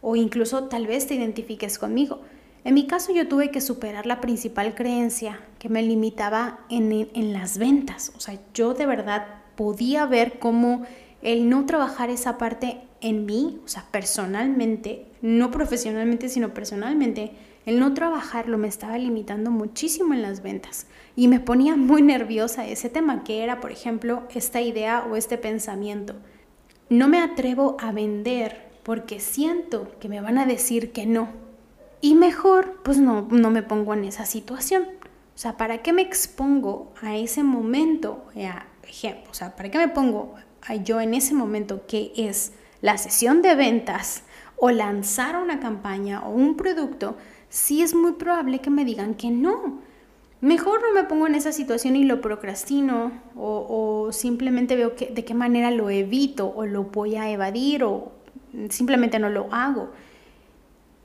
o 0.00 0.16
incluso 0.16 0.64
tal 0.64 0.86
vez 0.86 1.06
te 1.06 1.14
identifiques 1.14 1.78
conmigo. 1.78 2.20
En 2.64 2.74
mi 2.74 2.86
caso 2.86 3.12
yo 3.12 3.28
tuve 3.28 3.50
que 3.50 3.60
superar 3.60 4.06
la 4.06 4.20
principal 4.20 4.74
creencia 4.74 5.40
que 5.58 5.68
me 5.68 5.82
limitaba 5.82 6.60
en, 6.68 6.92
en 6.92 7.32
las 7.32 7.58
ventas. 7.58 8.12
O 8.16 8.20
sea, 8.20 8.38
yo 8.54 8.74
de 8.74 8.86
verdad 8.86 9.26
podía 9.54 10.06
ver 10.06 10.38
cómo 10.38 10.82
el 11.22 11.48
no 11.48 11.66
trabajar 11.66 12.10
esa 12.10 12.38
parte 12.38 12.80
en 13.00 13.26
mí, 13.26 13.60
o 13.64 13.68
sea, 13.68 13.84
personalmente, 13.90 15.06
no 15.22 15.50
profesionalmente, 15.50 16.28
sino 16.28 16.54
personalmente, 16.54 17.32
el 17.66 17.80
no 17.80 17.94
trabajarlo 17.94 18.58
me 18.58 18.68
estaba 18.68 18.96
limitando 18.96 19.50
muchísimo 19.50 20.14
en 20.14 20.22
las 20.22 20.42
ventas 20.42 20.86
y 21.16 21.26
me 21.26 21.40
ponía 21.40 21.74
muy 21.76 22.00
nerviosa 22.00 22.66
ese 22.66 22.88
tema 22.88 23.24
que 23.24 23.42
era, 23.42 23.60
por 23.60 23.72
ejemplo, 23.72 24.22
esta 24.34 24.60
idea 24.60 25.04
o 25.10 25.16
este 25.16 25.36
pensamiento. 25.36 26.14
No 26.88 27.08
me 27.08 27.18
atrevo 27.18 27.76
a 27.80 27.90
vender 27.90 28.65
porque 28.86 29.18
siento 29.18 29.88
que 29.98 30.08
me 30.08 30.20
van 30.20 30.38
a 30.38 30.46
decir 30.46 30.92
que 30.92 31.06
no. 31.06 31.28
Y 32.00 32.14
mejor, 32.14 32.82
pues 32.84 32.98
no, 32.98 33.26
no 33.32 33.50
me 33.50 33.64
pongo 33.64 33.94
en 33.94 34.04
esa 34.04 34.24
situación. 34.26 34.84
O 35.34 35.38
sea, 35.38 35.56
¿para 35.56 35.82
qué 35.82 35.92
me 35.92 36.02
expongo 36.02 36.92
a 37.02 37.16
ese 37.16 37.42
momento? 37.42 38.26
ejemplo, 38.84 39.28
o 39.28 39.34
sea, 39.34 39.56
¿para 39.56 39.72
qué 39.72 39.78
me 39.78 39.88
pongo 39.88 40.36
a 40.62 40.76
yo 40.76 41.00
en 41.00 41.14
ese 41.14 41.34
momento 41.34 41.84
que 41.88 42.12
es 42.16 42.52
la 42.80 42.96
sesión 42.96 43.42
de 43.42 43.56
ventas 43.56 44.22
o 44.56 44.70
lanzar 44.70 45.36
una 45.36 45.58
campaña 45.58 46.24
o 46.24 46.30
un 46.30 46.56
producto 46.56 47.16
si 47.48 47.82
es 47.82 47.92
muy 47.92 48.12
probable 48.12 48.60
que 48.60 48.70
me 48.70 48.84
digan 48.84 49.14
que 49.14 49.32
no? 49.32 49.80
Mejor 50.40 50.80
no 50.82 50.92
me 50.92 51.08
pongo 51.08 51.26
en 51.26 51.34
esa 51.34 51.50
situación 51.50 51.96
y 51.96 52.04
lo 52.04 52.20
procrastino 52.20 53.10
o, 53.34 54.06
o 54.06 54.12
simplemente 54.12 54.76
veo 54.76 54.94
que, 54.94 55.06
de 55.06 55.24
qué 55.24 55.34
manera 55.34 55.72
lo 55.72 55.90
evito 55.90 56.52
o 56.54 56.66
lo 56.66 56.84
voy 56.84 57.16
a 57.16 57.28
evadir 57.28 57.82
o 57.82 58.15
simplemente 58.70 59.18
no 59.18 59.28
lo 59.28 59.52
hago. 59.52 59.90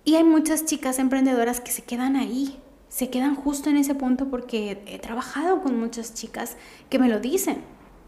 Y 0.04 0.16
hay 0.16 0.24
muchas 0.24 0.66
chicas 0.66 1.00
emprendedoras 1.00 1.62
que 1.62 1.72
se 1.72 1.84
quedan 1.84 2.16
ahí, 2.16 2.60
se 2.90 3.10
quedan 3.10 3.36
justo 3.36 3.70
en 3.70 3.78
ese 3.78 3.96
punto 3.96 4.30
porque 4.30 4.82
he 4.86 5.00
trabajado 5.00 5.62
con 5.62 5.80
muchas 5.80 6.14
chicas 6.14 6.58
que 6.90 7.00
me 7.00 7.08
lo 7.08 7.20
dicen. 7.20 7.64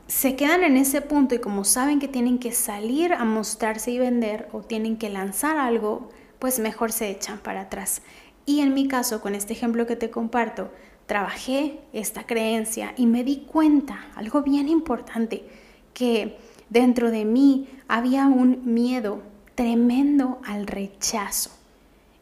Se 0.08 0.36
quedan 0.36 0.64
en 0.64 0.76
ese 0.76 1.02
punto 1.02 1.36
y 1.36 1.40
como 1.40 1.64
saben 1.64 2.00
que 2.00 2.08
tienen 2.08 2.40
que 2.40 2.52
salir 2.52 3.14
a 3.14 3.24
mostrarse 3.24 3.92
y 3.92 4.00
vender 4.00 4.50
o 4.52 4.62
tienen 4.62 4.98
que 4.98 5.10
lanzar 5.10 5.58
algo, 5.58 6.10
pues 6.40 6.60
mejor 6.60 6.92
se 6.92 7.10
echan 7.10 7.38
para 7.38 7.62
atrás. 7.62 8.02
Y 8.46 8.60
en 8.60 8.74
mi 8.74 8.88
caso, 8.88 9.22
con 9.22 9.36
este 9.36 9.54
ejemplo 9.54 9.88
que 9.88 9.96
te 9.96 10.10
comparto, 10.10 10.72
trabajé 11.06 11.80
esta 11.94 12.26
creencia 12.26 12.94
y 12.98 13.06
me 13.06 13.24
di 13.24 13.46
cuenta, 13.50 14.08
algo 14.16 14.42
bien 14.42 14.68
importante, 14.68 15.48
que 15.94 16.38
dentro 16.70 17.12
de 17.12 17.24
mí 17.24 17.70
había 17.88 18.28
un 18.28 18.74
miedo 18.74 19.22
tremendo 19.56 20.40
al 20.46 20.68
rechazo. 20.68 21.52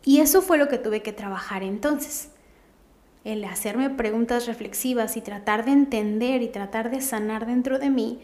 Y 0.04 0.20
eso 0.20 0.42
fue 0.42 0.58
lo 0.58 0.68
que 0.68 0.78
tuve 0.78 1.02
que 1.02 1.14
trabajar 1.14 1.64
entonces. 1.64 2.30
El 3.24 3.44
hacerme 3.46 3.90
preguntas 3.90 4.48
reflexivas 4.48 5.16
y 5.16 5.22
tratar 5.22 5.64
de 5.66 5.72
entender 5.72 6.42
y 6.42 6.48
tratar 6.48 6.90
de 6.90 7.02
sanar 7.02 7.46
dentro 7.46 7.78
de 7.78 7.90
mí 7.90 8.20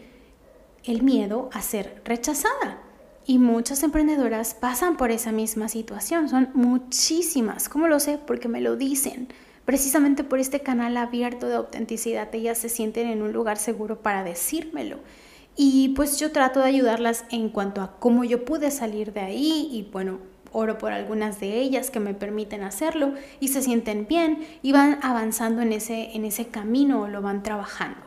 el 0.84 1.02
miedo 1.02 1.50
a 1.52 1.62
ser 1.62 2.02
rechazada. 2.04 2.82
Y 3.26 3.38
muchas 3.38 3.82
emprendedoras 3.82 4.54
pasan 4.54 4.96
por 4.96 5.10
esa 5.10 5.32
misma 5.32 5.68
situación, 5.68 6.28
son 6.28 6.48
muchísimas. 6.54 7.68
¿Cómo 7.68 7.86
lo 7.86 8.00
sé? 8.00 8.18
Porque 8.18 8.48
me 8.48 8.60
lo 8.60 8.76
dicen. 8.76 9.28
Precisamente 9.66 10.24
por 10.24 10.38
este 10.38 10.60
canal 10.60 10.96
abierto 10.96 11.46
de 11.46 11.56
autenticidad, 11.56 12.34
ellas 12.34 12.56
se 12.56 12.70
sienten 12.70 13.06
en 13.06 13.20
un 13.22 13.34
lugar 13.34 13.58
seguro 13.58 14.00
para 14.00 14.24
decírmelo. 14.24 14.96
Y 15.60 15.88
pues 15.88 16.20
yo 16.20 16.30
trato 16.30 16.60
de 16.60 16.66
ayudarlas 16.66 17.24
en 17.32 17.48
cuanto 17.48 17.82
a 17.82 17.98
cómo 17.98 18.22
yo 18.22 18.44
pude 18.44 18.70
salir 18.70 19.12
de 19.12 19.22
ahí 19.22 19.68
y 19.72 19.90
bueno, 19.90 20.20
oro 20.52 20.78
por 20.78 20.92
algunas 20.92 21.40
de 21.40 21.58
ellas 21.58 21.90
que 21.90 21.98
me 21.98 22.14
permiten 22.14 22.62
hacerlo 22.62 23.14
y 23.40 23.48
se 23.48 23.60
sienten 23.60 24.06
bien 24.06 24.46
y 24.62 24.70
van 24.70 25.00
avanzando 25.02 25.60
en 25.60 25.72
ese, 25.72 26.14
en 26.14 26.24
ese 26.24 26.46
camino 26.46 27.02
o 27.02 27.08
lo 27.08 27.22
van 27.22 27.42
trabajando. 27.42 27.98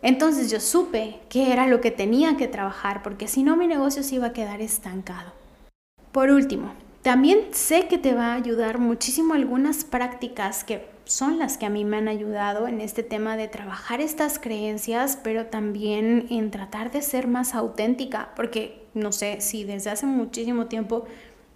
Entonces 0.00 0.48
yo 0.48 0.60
supe 0.60 1.18
que 1.28 1.52
era 1.52 1.66
lo 1.66 1.80
que 1.80 1.90
tenía 1.90 2.36
que 2.36 2.46
trabajar 2.46 3.02
porque 3.02 3.26
si 3.26 3.42
no 3.42 3.56
mi 3.56 3.66
negocio 3.66 4.04
se 4.04 4.14
iba 4.14 4.28
a 4.28 4.32
quedar 4.32 4.60
estancado. 4.60 5.32
Por 6.12 6.30
último, 6.30 6.72
también 7.02 7.48
sé 7.50 7.88
que 7.88 7.98
te 7.98 8.14
va 8.14 8.26
a 8.26 8.36
ayudar 8.36 8.78
muchísimo 8.78 9.34
algunas 9.34 9.84
prácticas 9.84 10.62
que 10.62 10.91
son 11.04 11.38
las 11.38 11.58
que 11.58 11.66
a 11.66 11.70
mí 11.70 11.84
me 11.84 11.96
han 11.96 12.08
ayudado 12.08 12.68
en 12.68 12.80
este 12.80 13.02
tema 13.02 13.36
de 13.36 13.48
trabajar 13.48 14.00
estas 14.00 14.38
creencias, 14.38 15.18
pero 15.22 15.46
también 15.46 16.26
en 16.30 16.50
tratar 16.50 16.90
de 16.90 17.02
ser 17.02 17.26
más 17.26 17.54
auténtica, 17.54 18.30
porque 18.36 18.86
no 18.94 19.12
sé 19.12 19.40
si 19.40 19.64
desde 19.64 19.90
hace 19.90 20.06
muchísimo 20.06 20.66
tiempo, 20.66 21.04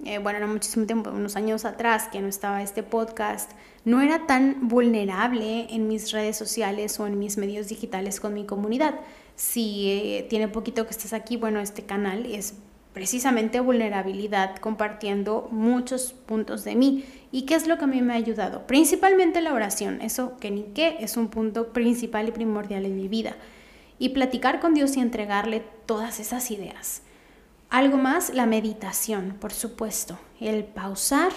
eh, 0.04 0.18
bueno, 0.18 0.40
no 0.40 0.48
muchísimo 0.48 0.86
tiempo, 0.86 1.10
unos 1.10 1.36
años 1.36 1.64
atrás 1.64 2.08
que 2.10 2.20
no 2.20 2.28
estaba 2.28 2.62
este 2.62 2.82
podcast, 2.82 3.52
no 3.84 4.00
era 4.00 4.26
tan 4.26 4.68
vulnerable 4.68 5.66
en 5.74 5.88
mis 5.88 6.12
redes 6.12 6.36
sociales 6.36 6.98
o 7.00 7.06
en 7.06 7.18
mis 7.18 7.38
medios 7.38 7.68
digitales 7.68 8.20
con 8.20 8.34
mi 8.34 8.44
comunidad. 8.44 8.96
Si 9.36 9.90
eh, 9.90 10.26
tiene 10.28 10.48
poquito 10.48 10.84
que 10.84 10.90
estás 10.90 11.12
aquí, 11.12 11.36
bueno, 11.36 11.60
este 11.60 11.84
canal 11.84 12.26
es 12.26 12.54
precisamente 12.96 13.60
vulnerabilidad, 13.60 14.56
compartiendo 14.56 15.48
muchos 15.50 16.14
puntos 16.14 16.64
de 16.64 16.76
mí. 16.76 17.04
¿Y 17.32 17.42
qué 17.42 17.54
es 17.54 17.66
lo 17.66 17.78
que 17.78 17.84
a 17.84 17.88
mí 17.88 18.02
me 18.02 18.12
ha 18.12 18.16
ayudado? 18.16 18.66
Principalmente 18.66 19.40
la 19.40 19.52
oración, 19.52 20.00
eso 20.00 20.36
que 20.38 20.50
ni 20.50 20.62
qué 20.74 20.96
es 21.00 21.16
un 21.16 21.28
punto 21.28 21.72
principal 21.72 22.28
y 22.28 22.32
primordial 22.32 22.86
en 22.86 22.96
mi 22.96 23.08
vida. 23.08 23.36
Y 23.98 24.10
platicar 24.10 24.60
con 24.60 24.74
Dios 24.74 24.96
y 24.96 25.00
entregarle 25.00 25.64
todas 25.86 26.20
esas 26.20 26.50
ideas. 26.50 27.02
Algo 27.68 27.96
más, 27.96 28.32
la 28.32 28.46
meditación, 28.46 29.36
por 29.40 29.52
supuesto. 29.52 30.18
El 30.40 30.64
pausar, 30.64 31.32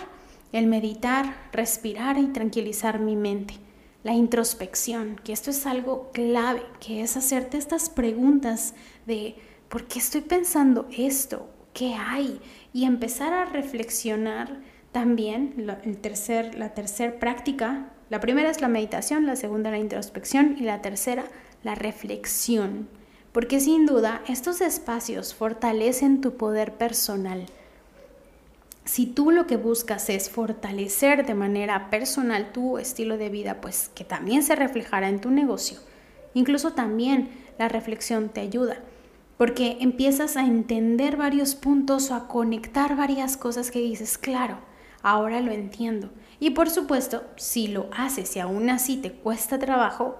el 0.52 0.67
meditar, 0.67 1.36
respirar 1.52 2.17
y 2.17 2.28
tranquilizar 2.28 2.99
mi 2.99 3.15
mente. 3.15 3.56
La 4.04 4.13
introspección, 4.13 5.19
que 5.23 5.34
esto 5.34 5.49
es 5.49 5.65
algo 5.65 6.12
clave, 6.13 6.63
que 6.80 7.02
es 7.02 7.17
hacerte 7.17 7.58
estas 7.58 7.89
preguntas 7.89 8.73
de 9.06 9.36
¿por 9.67 9.88
qué 9.88 9.99
estoy 9.99 10.21
pensando 10.21 10.88
esto? 10.95 11.49
¿Qué 11.73 11.93
hay? 11.95 12.39
Y 12.73 12.86
empezar 12.86 13.34
a 13.34 13.45
reflexionar 13.45 14.62
también, 14.91 15.54
el 15.84 15.97
tercer, 15.97 16.56
la 16.56 16.73
tercera 16.73 17.19
práctica, 17.19 17.89
la 18.10 18.19
primera 18.19 18.49
es 18.49 18.62
la 18.62 18.67
meditación, 18.67 19.28
la 19.28 19.36
segunda 19.36 19.69
la 19.69 19.78
introspección 19.78 20.56
y 20.58 20.63
la 20.63 20.82
tercera 20.82 21.25
la 21.63 21.75
reflexión. 21.75 22.89
Porque 23.32 23.60
sin 23.60 23.86
duda 23.86 24.21
estos 24.28 24.62
espacios 24.62 25.36
fortalecen 25.36 26.21
tu 26.21 26.36
poder 26.36 26.73
personal. 26.73 27.45
si 28.86 29.06
tú 29.06 29.30
lo 29.30 29.45
que 29.45 29.56
buscas 29.56 30.10
es 30.10 30.32
fortalecer 30.32 31.23
de 31.23 31.36
manera 31.36 31.91
personal 31.91 32.52
tu 32.52 32.80
estilo 32.80 33.19
de 33.19 33.30
vida, 33.30 33.62
pues 33.62 33.91
que 33.93 34.04
también 34.04 34.41
se 34.41 34.56
reflejará 34.56 35.10
en 35.10 35.21
tu 35.21 35.30
negocio. 35.30 35.78
Incluso 36.34 36.73
también 36.73 37.30
la 37.60 37.69
reflexión 37.69 38.30
te 38.30 38.41
ayuda, 38.41 38.80
porque 39.38 39.78
empiezas 39.80 40.38
a 40.38 40.45
entender 40.45 41.17
varios 41.17 41.54
puntos 41.54 42.10
o 42.10 42.15
a 42.15 42.28
conectar 42.28 42.95
varias 42.95 43.38
cosas 43.38 43.69
que 43.69 43.80
dices, 43.80 44.17
claro, 44.17 44.58
ahora 45.03 45.41
lo 45.41 45.51
entiendo. 45.51 46.09
Y 46.39 46.51
por 46.51 46.69
supuesto, 46.69 47.23
si 47.35 47.67
lo 47.67 47.89
haces 47.95 48.35
y 48.35 48.39
aún 48.39 48.69
así 48.69 48.97
te 48.97 49.12
cuesta 49.12 49.59
trabajo, 49.59 50.17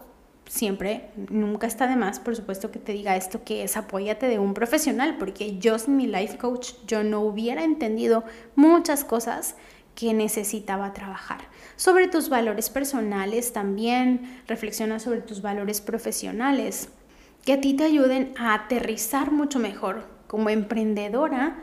siempre, 0.50 1.12
nunca 1.30 1.68
está 1.68 1.88
de 1.88 1.96
más, 1.96 2.20
por 2.20 2.36
supuesto, 2.36 2.72
que 2.72 2.80
te 2.80 2.92
diga 2.92 3.16
esto 3.16 3.44
que 3.44 3.64
es 3.64 3.78
apóyate 3.78 4.28
de 4.28 4.40
un 4.40 4.54
profesional, 4.54 5.18
porque 5.18 5.58
yo 5.60 5.78
sin 5.80 5.96
mi 5.96 6.08
life 6.08 6.38
coach, 6.38 6.74
yo 6.88 7.04
no 7.04 7.22
hubiera 7.22 7.64
entendido 7.64 8.24
muchas 8.56 9.04
cosas 9.04 9.56
que 9.96 10.14
necesitaba 10.14 10.94
trabajar. 10.94 11.42
Sobre 11.76 12.08
tus 12.08 12.30
valores 12.30 12.70
personales 12.70 13.54
también, 13.54 14.42
reflexiona 14.48 15.00
sobre 15.00 15.22
tus 15.22 15.42
valores 15.42 15.82
profesionales, 15.82 16.90
que 17.46 17.54
a 17.54 17.62
ti 17.62 17.74
te 17.74 17.84
ayuden 17.84 18.34
a 18.38 18.54
aterrizar 18.54 19.32
mucho 19.32 19.60
mejor 19.60 20.08
como 20.28 20.50
emprendedora 20.50 21.58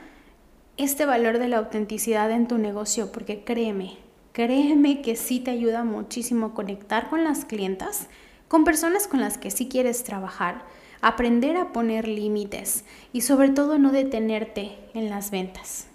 este 0.76 1.06
valor 1.06 1.38
de 1.38 1.48
la 1.48 1.58
autenticidad 1.58 2.30
en 2.30 2.48
tu 2.48 2.58
negocio, 2.58 3.10
porque 3.12 3.44
créeme, 3.44 3.96
créeme 4.32 5.00
que 5.02 5.16
sí 5.16 5.40
te 5.40 5.50
ayuda 5.50 5.84
muchísimo 5.84 6.46
a 6.46 6.54
conectar 6.54 7.08
con 7.08 7.24
las 7.24 7.44
clientas 7.44 8.08
con 8.48 8.64
personas 8.64 9.08
con 9.08 9.20
las 9.20 9.38
que 9.38 9.50
sí 9.50 9.68
quieres 9.68 10.04
trabajar, 10.04 10.62
aprender 11.00 11.56
a 11.56 11.72
poner 11.72 12.06
límites 12.06 12.84
y 13.12 13.22
sobre 13.22 13.50
todo 13.50 13.78
no 13.78 13.92
detenerte 13.92 14.78
en 14.94 15.10
las 15.10 15.30
ventas. 15.30 15.88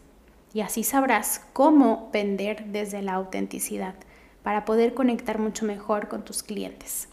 Y 0.53 0.61
así 0.61 0.83
sabrás 0.83 1.41
cómo 1.53 2.09
vender 2.11 2.65
desde 2.65 3.01
la 3.01 3.13
autenticidad 3.13 3.95
para 4.43 4.65
poder 4.65 4.93
conectar 4.93 5.39
mucho 5.39 5.65
mejor 5.65 6.07
con 6.09 6.25
tus 6.25 6.43
clientes. 6.43 7.07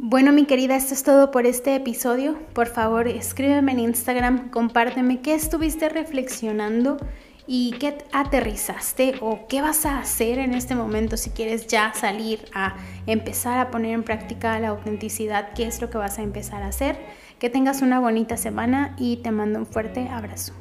Bueno, 0.00 0.32
mi 0.32 0.44
querida, 0.44 0.76
esto 0.76 0.94
es 0.94 1.02
todo 1.02 1.32
por 1.32 1.44
este 1.44 1.74
episodio. 1.74 2.38
Por 2.52 2.68
favor, 2.68 3.08
escríbeme 3.08 3.72
en 3.72 3.80
Instagram, 3.80 4.48
compárteme 4.50 5.20
qué 5.22 5.34
estuviste 5.34 5.88
reflexionando 5.88 6.98
y 7.48 7.72
qué 7.80 7.98
aterrizaste 8.12 9.14
o 9.20 9.48
qué 9.48 9.60
vas 9.60 9.84
a 9.86 9.98
hacer 9.98 10.38
en 10.38 10.54
este 10.54 10.76
momento 10.76 11.16
si 11.16 11.30
quieres 11.30 11.66
ya 11.66 11.92
salir 11.94 12.44
a 12.54 12.76
empezar 13.08 13.58
a 13.58 13.72
poner 13.72 13.90
en 13.90 14.04
práctica 14.04 14.60
la 14.60 14.68
autenticidad, 14.68 15.52
qué 15.54 15.66
es 15.66 15.80
lo 15.80 15.90
que 15.90 15.98
vas 15.98 16.20
a 16.20 16.22
empezar 16.22 16.62
a 16.62 16.68
hacer. 16.68 16.96
Que 17.40 17.50
tengas 17.50 17.82
una 17.82 17.98
bonita 17.98 18.36
semana 18.36 18.94
y 18.98 19.16
te 19.16 19.32
mando 19.32 19.58
un 19.58 19.66
fuerte 19.66 20.08
abrazo. 20.08 20.52